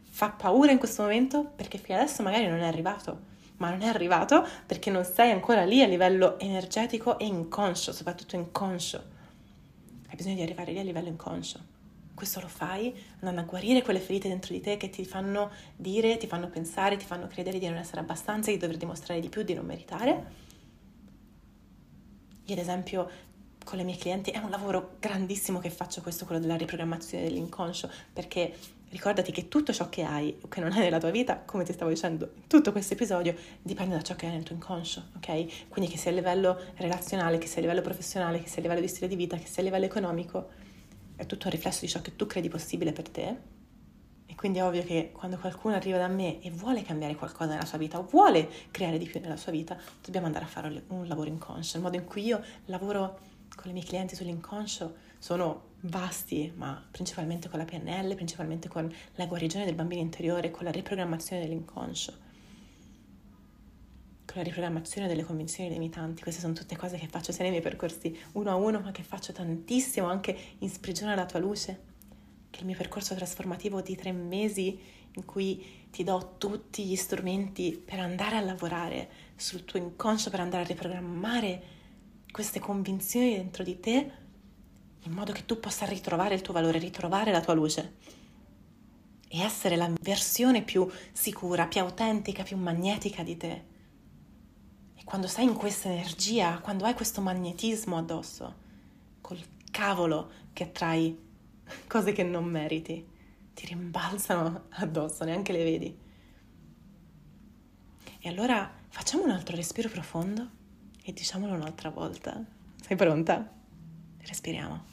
Fa 0.04 0.32
paura 0.32 0.72
in 0.72 0.80
questo 0.80 1.04
momento 1.04 1.46
perché 1.46 1.78
fino 1.78 1.98
adesso 1.98 2.24
magari 2.24 2.48
non 2.48 2.60
è 2.60 2.68
arrivato 2.68 3.28
ma 3.60 3.70
non 3.70 3.82
è 3.82 3.88
arrivato 3.88 4.46
perché 4.66 4.90
non 4.90 5.06
sei 5.06 5.32
ancora 5.32 5.64
lì 5.64 5.82
a 5.82 5.88
livello 5.88 6.40
energetico 6.40 7.18
e 7.20 7.26
inconscio, 7.26 7.94
soprattutto 7.94 8.36
inconscio. 8.36 9.04
Hai 10.10 10.16
bisogno 10.16 10.36
di 10.36 10.42
arrivare 10.42 10.72
lì 10.72 10.80
a 10.80 10.84
livello 10.84 11.08
inconscio. 11.08 11.78
Questo 12.14 12.42
lo 12.42 12.48
fai 12.48 12.94
andando 13.20 13.42
a 13.42 13.44
guarire 13.44 13.82
quelle 13.82 14.00
ferite 14.00 14.28
dentro 14.28 14.54
di 14.54 14.60
te 14.60 14.76
che 14.76 14.90
ti 14.90 15.06
fanno 15.06 15.52
dire, 15.76 16.18
ti 16.18 16.28
fanno 16.28 16.50
pensare, 16.50 16.98
ti 16.98 17.06
fanno 17.06 17.28
credere 17.28 17.60
di 17.60 17.68
non 17.68 17.78
essere 17.78 18.02
abbastanza, 18.02 18.52
di 18.52 18.58
dover 18.58 18.78
dimostrare 18.78 19.22
di 19.22 19.30
più, 19.30 19.44
di 19.44 19.54
non 19.54 19.66
meritare. 19.66 20.48
Io 22.46 22.54
ad 22.54 22.60
esempio 22.60 23.10
con 23.64 23.78
le 23.78 23.84
mie 23.84 23.98
clienti 23.98 24.32
è 24.32 24.40
un 24.40 24.50
lavoro 24.50 24.96
grandissimo 25.00 25.60
che 25.60 25.70
faccio 25.70 26.02
questo, 26.02 26.26
quello 26.26 26.42
della 26.42 26.56
riprogrammazione 26.56 27.26
dell'inconscio, 27.26 27.90
perché 28.12 28.54
Ricordati 28.90 29.32
che 29.32 29.48
tutto 29.50 29.72
ciò 29.72 29.88
che 29.88 30.04
hai 30.04 30.36
o 30.42 30.48
che 30.48 30.62
non 30.62 30.72
hai 30.72 30.80
nella 30.80 30.98
tua 30.98 31.12
vita, 31.12 31.38
come 31.38 31.64
ti 31.64 31.74
stavo 31.74 31.92
dicendo 31.92 32.32
in 32.34 32.48
tutto 32.48 32.72
questo 32.72 32.96
episodio, 32.96 33.36
dipende 33.62 33.94
da 33.94 34.02
ciò 34.02 34.16
che 34.16 34.26
hai 34.26 34.32
nel 34.32 34.42
tuo 34.42 34.56
inconscio, 34.56 35.10
ok? 35.18 35.68
Quindi 35.70 35.92
che 35.92 35.98
sia 35.98 36.10
a 36.10 36.16
livello 36.16 36.60
relazionale, 36.76 37.38
che 37.38 37.46
sia 37.46 37.60
a 37.60 37.62
livello 37.62 37.82
professionale, 37.82 38.42
che 38.42 38.48
sia 38.48 38.58
a 38.58 38.62
livello 38.62 38.82
di 38.82 38.88
stile 38.88 39.08
di 39.08 39.16
vita, 39.16 39.38
che 39.38 39.46
sia 39.46 39.62
a 39.62 39.66
livello 39.66 39.86
economico, 39.86 40.50
è 41.16 41.28
tutto 41.28 41.46
un 41.46 41.52
riflesso 41.52 41.82
di 41.82 41.88
ciò 41.88 42.02
che 42.02 42.16
tu 42.16 42.26
credi 42.26 42.50
possibile 42.50 42.92
per 42.92 43.10
te. 43.10 43.38
E 44.26 44.34
quindi 44.34 44.58
è 44.58 44.64
ovvio 44.64 44.84
che 44.84 45.12
quando 45.14 45.38
qualcuno 45.38 45.76
arriva 45.76 46.00
da 46.00 46.08
me 46.08 46.42
e 46.42 46.50
vuole 46.50 46.82
cambiare 46.82 47.16
qualcosa 47.16 47.52
nella 47.52 47.66
sua 47.66 47.78
vita 47.78 48.00
o 48.00 48.08
vuole 48.10 48.50
creare 48.72 48.98
di 48.98 49.06
più 49.06 49.20
nella 49.20 49.38
sua 49.38 49.52
vita, 49.52 49.78
dobbiamo 50.04 50.26
andare 50.26 50.46
a 50.46 50.48
fare 50.48 50.84
un 50.88 51.08
lavoro 51.08 51.30
inconscio. 51.30 51.78
Il 51.78 51.84
modo 51.84 51.96
in 51.96 52.06
cui 52.06 52.24
io 52.24 52.44
lavoro 52.66 53.20
con 53.56 53.70
i 53.70 53.74
miei 53.74 53.86
clienti 53.86 54.16
sull'inconscio 54.16 55.08
sono 55.20 55.68
vasti, 55.82 56.52
ma 56.56 56.84
principalmente 56.90 57.50
con 57.50 57.60
la 57.60 57.66
PNL, 57.66 58.16
principalmente 58.16 58.68
con 58.68 58.92
la 59.16 59.26
guarigione 59.26 59.66
del 59.66 59.76
bambino 59.76 60.02
interiore, 60.02 60.50
con 60.50 60.64
la 60.64 60.72
riprogrammazione 60.72 61.42
dell'inconscio, 61.42 62.12
con 64.26 64.36
la 64.36 64.44
riprogrammazione 64.44 65.08
delle 65.08 65.24
convinzioni 65.24 65.70
limitanti. 65.70 66.24
Queste 66.24 66.42
sono 66.42 66.54
tutte 66.54 66.78
cose 66.78 66.98
che 66.98 67.08
faccio 67.08 67.32
sia 67.32 67.44
nei 67.44 67.52
miei 67.52 67.64
percorsi 67.64 68.18
uno 68.34 68.50
a 68.50 68.56
uno, 68.56 68.80
ma 68.80 68.92
che 68.92 69.04
faccio 69.04 69.34
tantissimo 69.34 70.08
anche 70.08 70.38
in 70.60 70.70
Sprigiona 70.70 71.16
la 71.16 71.26
tua 71.26 71.40
luce, 71.40 71.88
che 72.50 72.58
è 72.58 72.62
il 72.62 72.68
mio 72.68 72.78
percorso 72.78 73.14
trasformativo 73.14 73.82
di 73.82 73.96
tre 73.96 74.12
mesi 74.12 74.80
in 75.14 75.26
cui 75.26 75.88
ti 75.92 76.04
do 76.04 76.36
tutti 76.38 76.86
gli 76.86 76.96
strumenti 76.96 77.82
per 77.84 78.00
andare 78.00 78.38
a 78.38 78.42
lavorare 78.42 79.10
sul 79.36 79.66
tuo 79.66 79.80
inconscio, 79.80 80.30
per 80.30 80.40
andare 80.40 80.64
a 80.64 80.68
riprogrammare 80.68 81.64
queste 82.32 82.60
convinzioni 82.60 83.36
dentro 83.36 83.64
di 83.64 83.80
te 83.80 84.12
in 85.04 85.12
modo 85.12 85.32
che 85.32 85.46
tu 85.46 85.60
possa 85.60 85.86
ritrovare 85.86 86.36
il 86.36 86.42
tuo 86.42 86.54
valore, 86.54 86.80
ritrovare 86.80 87.32
la 87.32 87.42
tua 87.42 87.54
luce. 87.54 88.18
e 89.32 89.42
essere 89.42 89.76
la 89.76 89.88
versione 90.02 90.64
più 90.64 90.90
sicura, 91.12 91.68
più 91.68 91.82
autentica, 91.82 92.42
più 92.42 92.58
magnetica 92.58 93.22
di 93.22 93.38
te. 93.38 93.64
E 94.96 95.04
quando 95.04 95.28
sei 95.28 95.46
in 95.46 95.54
questa 95.54 95.88
energia, 95.88 96.58
quando 96.60 96.84
hai 96.86 96.96
questo 96.96 97.22
magnetismo 97.22 97.96
addosso, 97.96 98.56
col 99.22 99.40
cavolo 99.70 100.32
che 100.52 100.64
attrai 100.64 101.16
cose 101.88 102.12
che 102.12 102.24
non 102.24 102.46
meriti, 102.46 103.06
ti 103.54 103.68
rimbalzano 103.68 104.64
addosso, 104.70 105.24
neanche 105.26 105.52
le 105.52 105.64
vedi. 105.64 105.98
E 108.22 108.30
allora 108.30 108.68
facciamo 108.88 109.26
un 109.26 109.30
altro 109.30 109.56
respiro 109.56 109.90
profondo 109.90 110.50
e 111.04 111.14
diciamolo 111.14 111.54
un'altra 111.54 111.92
volta. 111.92 112.44
Sei 112.82 112.98
pronta? 112.98 113.58
Respiriamo. 114.30 114.86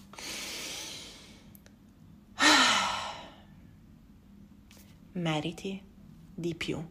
meriti 5.12 5.82
di 6.34 6.54
più. 6.54 6.82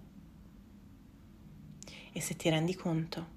E 2.11 2.21
se 2.21 2.35
ti 2.35 2.47
rendi 2.49 2.75
conto 2.75 3.33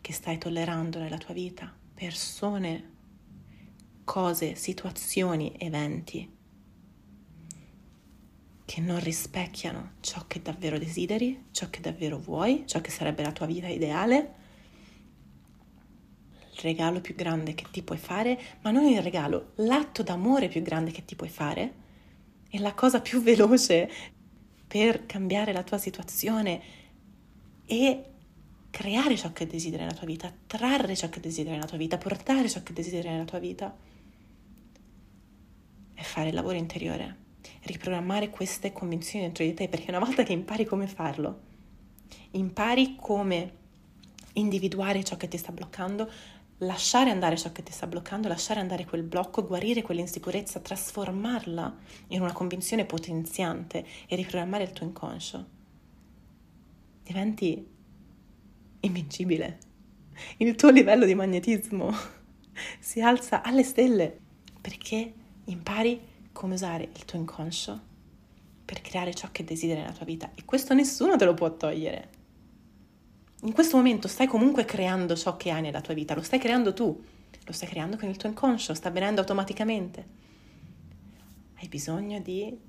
che 0.00 0.12
stai 0.12 0.36
tollerando 0.36 0.98
nella 0.98 1.16
tua 1.16 1.32
vita 1.32 1.72
persone, 1.94 2.90
cose, 4.02 4.56
situazioni, 4.56 5.54
eventi 5.56 6.36
che 8.64 8.80
non 8.80 8.98
rispecchiano 8.98 9.92
ciò 10.00 10.26
che 10.26 10.42
davvero 10.42 10.76
desideri, 10.76 11.46
ciò 11.52 11.70
che 11.70 11.80
davvero 11.80 12.18
vuoi, 12.18 12.64
ciò 12.66 12.80
che 12.80 12.90
sarebbe 12.90 13.22
la 13.22 13.30
tua 13.30 13.46
vita 13.46 13.68
ideale, 13.68 14.38
regalo 16.60 17.00
più 17.00 17.14
grande 17.14 17.54
che 17.54 17.64
ti 17.70 17.82
puoi 17.82 17.98
fare, 17.98 18.38
ma 18.62 18.70
non 18.70 18.86
il 18.86 19.02
regalo, 19.02 19.52
l'atto 19.56 20.02
d'amore 20.02 20.48
più 20.48 20.62
grande 20.62 20.90
che 20.90 21.04
ti 21.04 21.16
puoi 21.16 21.28
fare, 21.28 21.74
è 22.48 22.58
la 22.58 22.74
cosa 22.74 23.00
più 23.00 23.20
veloce 23.22 23.90
per 24.66 25.06
cambiare 25.06 25.52
la 25.52 25.62
tua 25.62 25.78
situazione 25.78 26.60
e 27.66 28.04
creare 28.70 29.16
ciò 29.16 29.32
che 29.32 29.46
desideri 29.46 29.82
nella 29.82 29.96
tua 29.96 30.06
vita, 30.06 30.28
attrarre 30.28 30.94
ciò 30.94 31.08
che 31.08 31.20
desideri 31.20 31.56
nella 31.56 31.66
tua 31.66 31.76
vita, 31.76 31.98
portare 31.98 32.48
ciò 32.48 32.62
che 32.62 32.72
desideri 32.72 33.08
nella 33.08 33.24
tua 33.24 33.38
vita. 33.38 33.76
E 35.94 36.02
fare 36.02 36.28
il 36.28 36.34
lavoro 36.34 36.56
interiore, 36.56 37.16
riprogrammare 37.62 38.30
queste 38.30 38.72
convinzioni 38.72 39.24
dentro 39.24 39.44
di 39.44 39.54
te, 39.54 39.68
perché 39.68 39.90
una 39.90 39.98
volta 39.98 40.22
che 40.22 40.32
impari 40.32 40.64
come 40.64 40.86
farlo, 40.86 41.40
impari 42.32 42.96
come 42.96 43.58
individuare 44.34 45.02
ciò 45.04 45.16
che 45.16 45.28
ti 45.28 45.36
sta 45.36 45.52
bloccando, 45.52 46.10
lasciare 46.60 47.10
andare 47.10 47.36
ciò 47.36 47.52
che 47.52 47.62
ti 47.62 47.72
sta 47.72 47.86
bloccando, 47.86 48.28
lasciare 48.28 48.60
andare 48.60 48.84
quel 48.84 49.02
blocco, 49.02 49.46
guarire 49.46 49.82
quell'insicurezza, 49.82 50.60
trasformarla 50.60 51.76
in 52.08 52.20
una 52.20 52.32
convinzione 52.32 52.84
potenziante 52.84 53.84
e 54.06 54.16
riprogrammare 54.16 54.64
il 54.64 54.72
tuo 54.72 54.86
inconscio, 54.86 55.46
diventi 57.02 57.66
invincibile. 58.80 59.58
Il 60.36 60.54
tuo 60.54 60.70
livello 60.70 61.06
di 61.06 61.14
magnetismo 61.14 61.90
si 62.78 63.00
alza 63.00 63.42
alle 63.42 63.62
stelle 63.62 64.18
perché 64.60 65.12
impari 65.44 66.08
come 66.32 66.54
usare 66.54 66.90
il 66.92 67.04
tuo 67.06 67.18
inconscio 67.18 67.88
per 68.66 68.82
creare 68.82 69.14
ciò 69.14 69.28
che 69.32 69.44
desideri 69.44 69.80
nella 69.80 69.92
tua 69.92 70.04
vita. 70.04 70.30
E 70.34 70.44
questo 70.44 70.74
nessuno 70.74 71.16
te 71.16 71.24
lo 71.24 71.32
può 71.32 71.56
togliere 71.56 72.18
in 73.42 73.52
questo 73.52 73.76
momento 73.76 74.06
stai 74.06 74.26
comunque 74.26 74.64
creando 74.64 75.16
ciò 75.16 75.36
che 75.36 75.50
hai 75.50 75.62
nella 75.62 75.80
tua 75.80 75.94
vita, 75.94 76.14
lo 76.14 76.22
stai 76.22 76.38
creando 76.38 76.74
tu, 76.74 77.02
lo 77.44 77.52
stai 77.52 77.68
creando 77.68 77.96
con 77.96 78.08
il 78.08 78.16
tuo 78.16 78.28
inconscio, 78.28 78.74
sta 78.74 78.88
avvenendo 78.88 79.20
automaticamente. 79.20 80.18
Hai 81.58 81.68
bisogno 81.68 82.20
di 82.20 82.68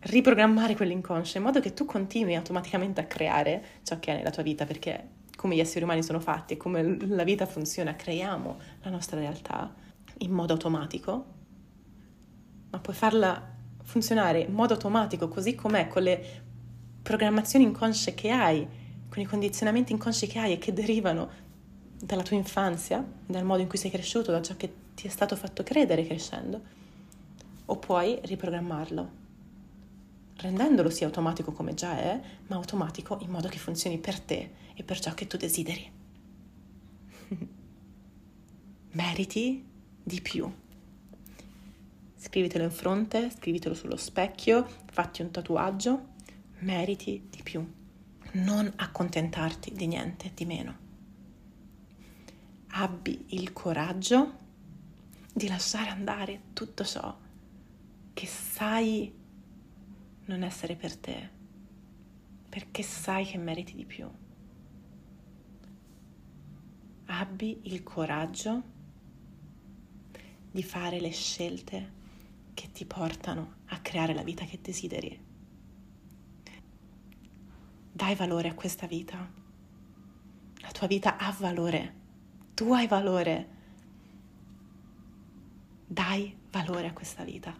riprogrammare 0.00 0.76
quell'inconscio 0.76 1.38
in 1.38 1.44
modo 1.44 1.60
che 1.60 1.74
tu 1.74 1.84
continui 1.84 2.36
automaticamente 2.36 3.00
a 3.00 3.04
creare 3.04 3.64
ciò 3.82 3.98
che 3.98 4.10
hai 4.10 4.16
nella 4.18 4.30
tua 4.30 4.42
vita, 4.42 4.64
perché 4.64 5.16
come 5.36 5.56
gli 5.56 5.60
esseri 5.60 5.84
umani 5.84 6.02
sono 6.02 6.20
fatti 6.20 6.54
e 6.54 6.56
come 6.56 6.96
la 7.06 7.24
vita 7.24 7.46
funziona, 7.46 7.96
creiamo 7.96 8.58
la 8.82 8.90
nostra 8.90 9.18
realtà 9.18 9.74
in 10.18 10.32
modo 10.32 10.54
automatico, 10.54 11.26
ma 12.70 12.78
puoi 12.78 12.96
farla 12.96 13.56
funzionare 13.82 14.40
in 14.40 14.52
modo 14.52 14.74
automatico 14.74 15.28
così 15.28 15.54
com'è 15.54 15.88
con 15.88 16.02
le 16.02 16.42
programmazioni 17.02 17.64
inconsce 17.64 18.14
che 18.14 18.30
hai 18.30 18.77
con 19.18 19.26
i 19.26 19.26
condizionamenti 19.26 19.92
inconsci 19.92 20.28
che 20.28 20.38
hai 20.38 20.52
e 20.52 20.58
che 20.58 20.72
derivano 20.72 21.46
dalla 22.00 22.22
tua 22.22 22.36
infanzia, 22.36 23.04
dal 23.26 23.44
modo 23.44 23.62
in 23.62 23.68
cui 23.68 23.78
sei 23.78 23.90
cresciuto, 23.90 24.30
da 24.30 24.40
ciò 24.40 24.54
che 24.56 24.72
ti 24.94 25.08
è 25.08 25.10
stato 25.10 25.34
fatto 25.34 25.64
credere 25.64 26.06
crescendo, 26.06 26.60
o 27.64 27.76
puoi 27.78 28.20
riprogrammarlo, 28.22 29.10
rendendolo 30.36 30.88
sì 30.90 31.02
automatico 31.02 31.52
come 31.52 31.74
già 31.74 31.98
è, 31.98 32.20
ma 32.46 32.56
automatico 32.56 33.18
in 33.20 33.30
modo 33.30 33.48
che 33.48 33.58
funzioni 33.58 33.98
per 33.98 34.20
te 34.20 34.50
e 34.74 34.84
per 34.84 35.00
ciò 35.00 35.12
che 35.14 35.26
tu 35.26 35.36
desideri. 35.36 35.90
Meriti 38.92 39.66
di 40.02 40.20
più. 40.20 40.50
Scrivitelo 42.16 42.64
in 42.64 42.70
fronte, 42.70 43.30
scrivitelo 43.30 43.74
sullo 43.74 43.96
specchio, 43.96 44.66
fatti 44.90 45.22
un 45.22 45.30
tatuaggio, 45.30 46.06
meriti 46.60 47.26
di 47.30 47.42
più 47.42 47.76
non 48.32 48.70
accontentarti 48.76 49.72
di 49.72 49.86
niente 49.86 50.32
di 50.34 50.44
meno. 50.44 50.86
Abbi 52.70 53.26
il 53.28 53.52
coraggio 53.52 54.36
di 55.32 55.48
lasciare 55.48 55.88
andare 55.88 56.42
tutto 56.52 56.84
ciò 56.84 57.16
che 58.12 58.26
sai 58.26 59.12
non 60.26 60.42
essere 60.42 60.76
per 60.76 60.96
te, 60.96 61.28
perché 62.48 62.82
sai 62.82 63.24
che 63.24 63.38
meriti 63.38 63.74
di 63.74 63.84
più. 63.84 64.08
Abbi 67.06 67.60
il 67.62 67.82
coraggio 67.82 68.62
di 70.50 70.62
fare 70.62 71.00
le 71.00 71.10
scelte 71.10 71.96
che 72.52 72.70
ti 72.72 72.84
portano 72.84 73.54
a 73.66 73.78
creare 73.80 74.12
la 74.12 74.22
vita 74.22 74.44
che 74.44 74.58
desideri 74.60 75.27
dai 77.98 78.14
valore 78.14 78.46
a 78.46 78.54
questa 78.54 78.86
vita. 78.86 79.28
La 80.60 80.70
tua 80.70 80.86
vita 80.86 81.16
ha 81.16 81.34
valore, 81.36 81.94
tu 82.54 82.72
hai 82.72 82.86
valore. 82.86 83.48
Dai 85.84 86.32
valore 86.52 86.86
a 86.86 86.92
questa 86.92 87.24
vita. 87.24 87.52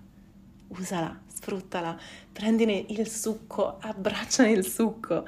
Usala, 0.68 1.22
sfruttala, 1.26 1.98
prendine 2.30 2.84
il 2.90 3.08
succo, 3.08 3.78
abbracciane 3.80 4.52
il 4.52 4.64
succo, 4.64 5.26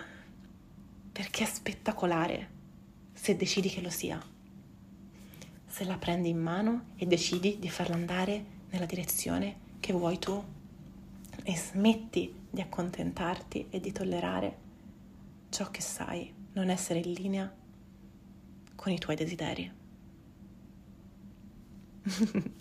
perché 1.11 1.43
è 1.43 1.47
spettacolare 1.47 2.51
se 3.13 3.35
decidi 3.35 3.69
che 3.69 3.81
lo 3.81 3.91
sia. 3.91 4.23
Se 5.67 5.85
la 5.87 5.99
prendi 5.99 6.29
in 6.29 6.39
mano 6.39 6.91
e 6.95 7.07
decidi 7.07 7.59
di 7.59 7.69
farla 7.69 7.97
andare 7.97 8.45
nella 8.71 8.87
direzione 8.87 9.57
che 9.81 9.93
vuoi 9.93 10.21
tu 10.21 10.41
e 11.43 11.57
smetti 11.57 12.33
di 12.49 12.61
accontentarti 12.61 13.67
e 13.71 13.81
di 13.81 13.91
tollerare 13.91 14.69
ciò 15.51 15.71
che 15.71 15.83
sai 15.83 16.33
non 16.53 16.71
essere 16.71 17.01
in 17.01 17.13
linea 17.13 17.53
con 18.75 18.93
i 18.93 18.99
tuoi 18.99 19.17
desideri. 19.17 19.71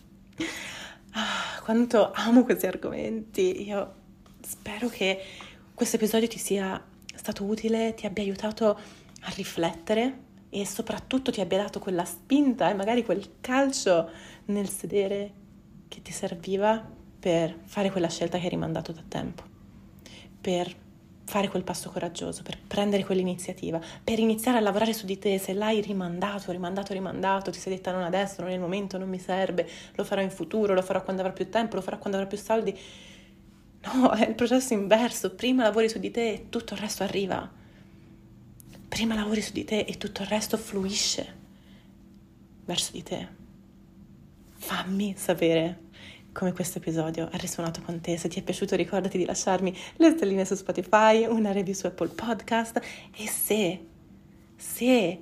ah, 1.11 1.61
quanto 1.63 2.11
amo 2.11 2.43
questi 2.43 2.67
argomenti, 2.67 3.65
io 3.65 3.95
spero 4.41 4.89
che 4.89 5.23
questo 5.73 5.95
episodio 5.95 6.27
ti 6.27 6.37
sia 6.37 6.83
stato 7.15 7.45
utile, 7.45 7.93
ti 7.93 8.05
abbia 8.05 8.23
aiutato 8.23 8.77
a 9.21 9.29
riflettere 9.35 10.27
e 10.49 10.65
soprattutto 10.65 11.31
ti 11.31 11.41
abbia 11.41 11.59
dato 11.59 11.79
quella 11.79 12.03
spinta 12.05 12.69
e 12.69 12.73
magari 12.73 13.05
quel 13.05 13.35
calcio 13.39 14.09
nel 14.45 14.67
sedere 14.67 15.33
che 15.87 16.01
ti 16.01 16.11
serviva 16.11 16.85
per 17.19 17.57
fare 17.63 17.91
quella 17.91 18.09
scelta 18.09 18.37
che 18.37 18.45
hai 18.45 18.49
rimandato 18.49 18.91
da 18.91 19.03
tempo, 19.07 19.43
per 20.41 20.75
fare 21.29 21.47
quel 21.47 21.63
passo 21.63 21.91
coraggioso, 21.91 22.41
per 22.41 22.57
prendere 22.57 23.05
quell'iniziativa, 23.05 23.79
per 24.03 24.17
iniziare 24.17 24.57
a 24.57 24.61
lavorare 24.61 24.93
su 24.93 25.05
di 25.05 25.19
te, 25.19 25.37
se 25.37 25.53
l'hai 25.53 25.79
rimandato, 25.79 26.51
rimandato, 26.51 26.91
rimandato, 26.91 27.51
ti 27.51 27.59
sei 27.59 27.75
detta 27.75 27.91
non 27.91 28.01
adesso, 28.01 28.41
non 28.41 28.49
è 28.49 28.55
il 28.55 28.59
momento, 28.59 28.97
non 28.97 29.07
mi 29.07 29.19
serve, 29.19 29.69
lo 29.93 30.03
farò 30.03 30.21
in 30.21 30.31
futuro, 30.31 30.73
lo 30.73 30.81
farò 30.81 31.03
quando 31.03 31.21
avrò 31.21 31.31
più 31.31 31.47
tempo, 31.47 31.75
lo 31.75 31.81
farò 31.83 31.99
quando 31.99 32.17
avrò 32.17 32.27
più 32.27 32.39
soldi. 32.39 32.75
No, 33.81 34.11
è 34.17 34.27
il 34.27 34.33
processo 34.33 34.73
inverso, 34.73 35.35
prima 35.35 35.61
lavori 35.61 35.87
su 35.87 35.99
di 35.99 36.09
te 36.09 36.31
e 36.31 36.45
tutto 36.49 36.73
il 36.73 36.79
resto 36.79 37.03
arriva. 37.03 37.47
Prima 38.89 39.13
lavori 39.13 39.41
su 39.41 39.53
di 39.53 39.63
te 39.63 39.81
e 39.81 39.97
tutto 39.97 40.23
il 40.23 40.27
resto 40.29 40.57
fluisce 40.57 41.35
verso 42.65 42.91
di 42.91 43.03
te. 43.03 43.27
Fammi 44.55 45.13
sapere 45.15 45.88
come 46.39 46.53
questo 46.53 46.77
episodio 46.77 47.27
ha 47.29 47.35
risuonato 47.35 47.81
con 47.81 47.99
te. 47.99 48.17
Se 48.17 48.29
ti 48.29 48.39
è 48.39 48.41
piaciuto 48.41 48.77
ricordati 48.77 49.17
di 49.17 49.25
lasciarmi 49.25 49.75
le 49.97 50.11
stelline 50.11 50.45
su 50.45 50.55
Spotify, 50.55 51.25
una 51.25 51.51
review 51.51 51.75
su 51.75 51.85
Apple 51.85 52.07
Podcast 52.07 52.79
e 53.13 53.27
se, 53.27 53.85
se 54.55 55.21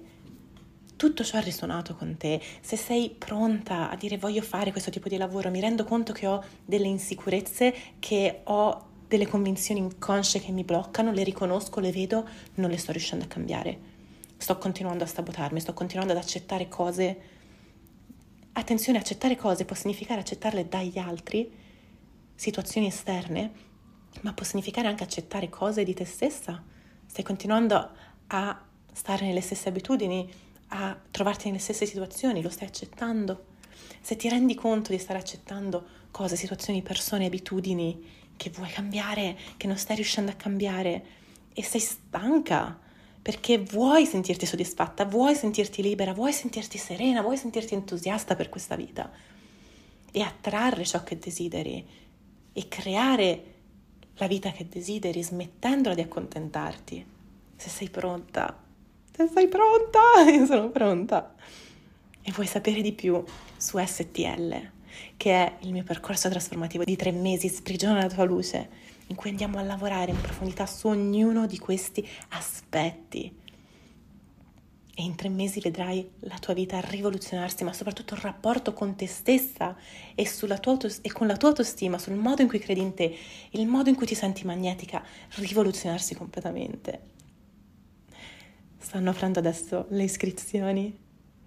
tutto 0.95 1.23
ciò 1.23 1.37
ha 1.37 1.41
risuonato 1.41 1.95
con 1.95 2.17
te, 2.17 2.39
se 2.61 2.77
sei 2.77 3.09
pronta 3.17 3.89
a 3.89 3.95
dire 3.95 4.19
voglio 4.19 4.43
fare 4.43 4.69
questo 4.69 4.91
tipo 4.91 5.09
di 5.09 5.17
lavoro, 5.17 5.49
mi 5.49 5.59
rendo 5.59 5.85
conto 5.85 6.13
che 6.13 6.27
ho 6.27 6.43
delle 6.63 6.85
insicurezze, 6.85 7.73
che 7.97 8.41
ho 8.43 8.85
delle 9.07 9.25
convinzioni 9.25 9.79
inconsce 9.79 10.39
che 10.39 10.51
mi 10.51 10.63
bloccano, 10.63 11.11
le 11.11 11.23
riconosco, 11.23 11.79
le 11.79 11.91
vedo, 11.91 12.27
non 12.55 12.69
le 12.69 12.77
sto 12.77 12.91
riuscendo 12.91 13.25
a 13.25 13.27
cambiare. 13.27 13.79
Sto 14.37 14.59
continuando 14.59 15.03
a 15.03 15.07
sabotarmi, 15.07 15.59
sto 15.61 15.73
continuando 15.73 16.13
ad 16.13 16.19
accettare 16.19 16.67
cose. 16.67 17.36
Attenzione, 18.57 18.97
accettare 18.97 19.35
cose 19.35 19.65
può 19.65 19.75
significare 19.75 20.21
accettarle 20.21 20.67
dagli 20.67 20.97
altri, 20.97 21.47
situazioni 22.33 22.87
esterne, 22.87 23.51
ma 24.21 24.33
può 24.33 24.43
significare 24.43 24.87
anche 24.87 25.03
accettare 25.03 25.47
cose 25.47 25.83
di 25.83 25.93
te 25.93 26.05
stessa. 26.05 26.63
Stai 27.05 27.23
continuando 27.23 27.91
a 28.25 28.65
stare 28.91 29.27
nelle 29.27 29.41
stesse 29.41 29.69
abitudini, 29.69 30.27
a 30.69 30.99
trovarti 31.11 31.49
nelle 31.49 31.59
stesse 31.59 31.85
situazioni, 31.85 32.41
lo 32.41 32.49
stai 32.49 32.67
accettando. 32.67 33.45
Se 34.01 34.15
ti 34.15 34.27
rendi 34.27 34.55
conto 34.55 34.91
di 34.91 34.97
stare 34.97 35.19
accettando 35.19 35.85
cose, 36.09 36.35
situazioni, 36.35 36.81
persone, 36.81 37.27
abitudini 37.27 38.31
che 38.35 38.49
vuoi 38.49 38.69
cambiare, 38.69 39.37
che 39.55 39.67
non 39.67 39.77
stai 39.77 39.97
riuscendo 39.97 40.31
a 40.31 40.35
cambiare 40.35 41.05
e 41.53 41.61
sei 41.61 41.79
stanca 41.79 42.79
perché 43.27 43.57
vuoi 43.57 44.05
sentirti 44.05 44.45
soddisfatta, 44.45 45.03
vuoi 45.03 45.35
sentirti 45.35 45.81
libera, 45.81 46.13
vuoi 46.13 46.31
sentirti 46.31 46.77
serena, 46.77 47.21
vuoi 47.21 47.35
sentirti 47.35 47.73
entusiasta 47.73 48.37
per 48.37 48.47
questa 48.47 48.77
vita 48.77 49.11
e 50.13 50.21
attrarre 50.21 50.85
ciò 50.85 51.03
che 51.03 51.19
desideri 51.19 51.85
e 52.53 52.67
creare 52.69 53.43
la 54.15 54.27
vita 54.27 54.51
che 54.51 54.69
desideri 54.69 55.21
smettendola 55.21 55.93
di 55.93 56.01
accontentarti. 56.01 57.05
Se 57.57 57.67
sei 57.67 57.89
pronta 57.89 58.63
se 59.17 59.27
sei 59.33 59.47
pronta? 59.47 59.99
Io 60.31 60.45
sono 60.45 60.69
pronta. 60.69 61.33
E 62.21 62.31
vuoi 62.31 62.45
sapere 62.45 62.81
di 62.81 62.93
più 62.93 63.23
su 63.57 63.83
STL, 63.83 64.69
che 65.17 65.33
è 65.33 65.53
il 65.61 65.71
mio 65.71 65.83
percorso 65.83 66.29
trasformativo 66.29 66.83
di 66.83 66.95
tre 66.95 67.11
mesi, 67.11 67.49
sprigiona 67.49 68.01
la 68.01 68.09
tua 68.09 68.25
luce, 68.25 68.69
in 69.07 69.15
cui 69.15 69.29
andiamo 69.29 69.57
a 69.57 69.63
lavorare 69.63 70.11
in 70.11 70.21
profondità 70.21 70.65
su 70.65 70.87
ognuno 70.87 71.45
di 71.45 71.57
questi 71.57 72.07
aspetti. 72.29 73.45
E 74.99 75.03
in 75.03 75.15
tre 75.15 75.29
mesi 75.29 75.59
vedrai 75.59 76.09
la 76.21 76.39
tua 76.39 76.55
vita 76.55 76.79
rivoluzionarsi, 76.79 77.63
ma 77.63 77.71
soprattutto 77.71 78.15
il 78.15 78.21
rapporto 78.21 78.73
con 78.73 78.95
te 78.95 79.05
stessa 79.05 79.77
e, 80.15 80.27
autos- 80.63 80.99
e 81.03 81.11
con 81.11 81.27
la 81.27 81.37
tua 81.37 81.49
autostima, 81.49 81.99
sul 81.99 82.15
modo 82.15 82.41
in 82.41 82.47
cui 82.47 82.57
credi 82.57 82.81
in 82.81 82.95
te, 82.95 83.15
il 83.51 83.67
modo 83.67 83.89
in 83.89 83.95
cui 83.95 84.07
ti 84.07 84.15
senti 84.15 84.43
magnetica, 84.43 85.03
rivoluzionarsi 85.35 86.15
completamente. 86.15 87.01
Stanno 88.79 89.11
aprendo 89.11 89.37
adesso 89.37 89.85
le 89.89 90.03
iscrizioni, 90.03 90.97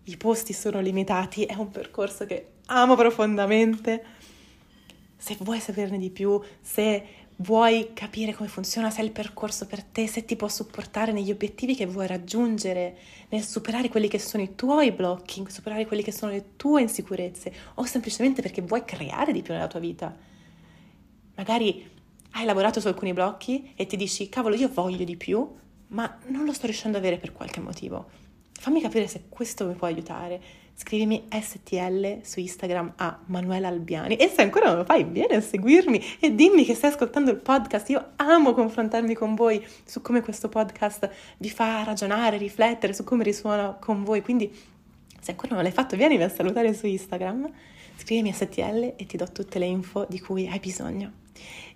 i 0.05 0.17
posti 0.17 0.53
sono 0.53 0.81
limitati, 0.81 1.45
è 1.45 1.55
un 1.55 1.71
percorso 1.71 2.27
che 2.27 2.53
amo 2.67 2.95
profondamente. 2.95 4.05
Se 5.17 5.37
vuoi 5.41 5.59
saperne 5.59 5.99
di 5.99 6.11
più, 6.11 6.41
se 6.61 7.20
vuoi 7.41 7.93
capire 7.95 8.35
come 8.35 8.49
funziona, 8.49 8.91
se 8.91 9.01
è 9.01 9.05
il 9.05 9.13
percorso 9.13 9.67
per 9.67 9.83
te, 9.83 10.07
se 10.07 10.25
ti 10.25 10.37
può 10.37 10.49
supportare 10.49 11.13
negli 11.13 11.31
obiettivi 11.31 11.75
che 11.75 11.87
vuoi 11.87 12.07
raggiungere, 12.07 12.97
nel 13.31 13.43
superare 13.43 13.89
quelli 13.89 14.09
che 14.09 14.19
sono 14.19 14.43
i 14.43 14.55
tuoi 14.55 14.93
blocchi, 14.93 15.45
superare 15.49 15.87
quelli 15.87 16.03
che 16.03 16.13
sono 16.13 16.33
le 16.33 16.57
tue 16.57 16.83
insicurezze, 16.83 17.53
o 17.75 17.85
semplicemente 17.85 18.43
perché 18.43 18.61
vuoi 18.61 18.85
creare 18.85 19.33
di 19.33 19.43
più 19.43 19.55
nella 19.55 19.69
tua 19.69 19.81
vita. 19.81 20.15
Magari 21.37 21.89
hai 22.33 22.45
lavorato 22.45 22.81
su 22.81 22.89
alcuni 22.89 23.13
blocchi 23.13 23.73
e 23.75 23.87
ti 23.87 23.97
dici, 23.97 24.29
cavolo, 24.29 24.55
io 24.55 24.69
voglio 24.69 25.05
di 25.05 25.17
più, 25.17 25.49
ma 25.89 26.19
non 26.27 26.45
lo 26.45 26.53
sto 26.53 26.67
riuscendo 26.67 26.99
ad 26.99 27.05
avere 27.05 27.19
per 27.19 27.33
qualche 27.33 27.61
motivo. 27.61 28.11
Fammi 28.53 28.83
capire 28.83 29.09
se 29.09 29.25
questo 29.31 29.67
mi 29.67 29.75
può 29.75 29.87
aiutare. 29.87 30.41
Scrivimi 30.83 31.29
STL 31.29 32.23
su 32.23 32.41
Instagram 32.41 32.95
a 32.97 33.21
Manuela 33.27 33.69
Albiani 33.69 34.17
e 34.17 34.29
se 34.29 34.41
ancora 34.41 34.69
non 34.69 34.79
lo 34.79 34.85
fai, 34.85 35.05
vieni 35.05 35.35
a 35.35 35.41
seguirmi 35.43 36.03
e 36.19 36.35
dimmi 36.35 36.65
che 36.65 36.75
stai 36.75 36.91
ascoltando 36.91 37.31
il 37.31 37.37
podcast. 37.37 37.91
Io 37.91 38.13
amo 38.17 38.55
confrontarmi 38.55 39.13
con 39.13 39.35
voi 39.35 39.63
su 39.85 40.01
come 40.01 40.23
questo 40.23 40.49
podcast 40.49 41.11
vi 41.37 41.51
fa 41.51 41.85
ragionare, 41.85 42.39
riflettere, 42.39 42.95
su 42.95 43.05
come 43.05 43.25
risuona 43.25 43.77
con 43.79 44.05
voi. 44.05 44.23
Quindi 44.23 44.51
se 45.21 45.33
ancora 45.33 45.53
non 45.55 45.65
l'hai 45.65 45.73
fatto, 45.73 45.97
vieni 45.97 46.21
a 46.23 46.31
salutare 46.31 46.73
su 46.73 46.87
Instagram, 46.87 47.47
scrivimi 47.99 48.33
STL 48.33 48.95
e 48.97 49.05
ti 49.07 49.19
do 49.19 49.31
tutte 49.31 49.59
le 49.59 49.67
info 49.67 50.07
di 50.09 50.19
cui 50.19 50.49
hai 50.49 50.61
bisogno. 50.61 51.13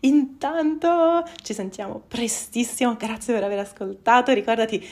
Intanto 0.00 1.28
ci 1.42 1.52
sentiamo 1.52 2.02
prestissimo, 2.08 2.96
grazie 2.96 3.34
per 3.34 3.44
aver 3.44 3.58
ascoltato, 3.58 4.32
ricordati 4.32 4.82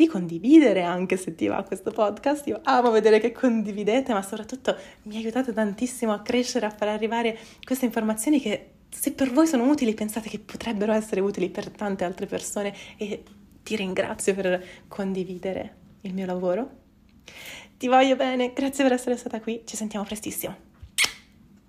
di 0.00 0.06
condividere 0.06 0.82
anche 0.82 1.18
se 1.18 1.34
ti 1.34 1.46
va 1.46 1.62
questo 1.62 1.90
podcast, 1.90 2.46
io 2.46 2.60
amo 2.64 2.90
vedere 2.90 3.20
che 3.20 3.32
condividete, 3.32 4.14
ma 4.14 4.22
soprattutto 4.22 4.74
mi 5.02 5.18
aiutate 5.18 5.52
tantissimo 5.52 6.14
a 6.14 6.20
crescere, 6.20 6.64
a 6.64 6.70
far 6.70 6.88
arrivare 6.88 7.38
queste 7.62 7.84
informazioni 7.84 8.40
che 8.40 8.70
se 8.88 9.12
per 9.12 9.30
voi 9.30 9.46
sono 9.46 9.68
utili 9.68 9.92
pensate 9.92 10.30
che 10.30 10.38
potrebbero 10.38 10.92
essere 10.92 11.20
utili 11.20 11.50
per 11.50 11.68
tante 11.68 12.04
altre 12.04 12.24
persone 12.24 12.74
e 12.96 13.22
ti 13.62 13.76
ringrazio 13.76 14.34
per 14.34 14.64
condividere 14.88 15.76
il 16.00 16.14
mio 16.14 16.24
lavoro. 16.24 16.70
Ti 17.76 17.86
voglio 17.86 18.16
bene, 18.16 18.54
grazie 18.54 18.82
per 18.82 18.94
essere 18.94 19.18
stata 19.18 19.38
qui, 19.38 19.64
ci 19.66 19.76
sentiamo 19.76 20.06
prestissimo. 20.06 20.69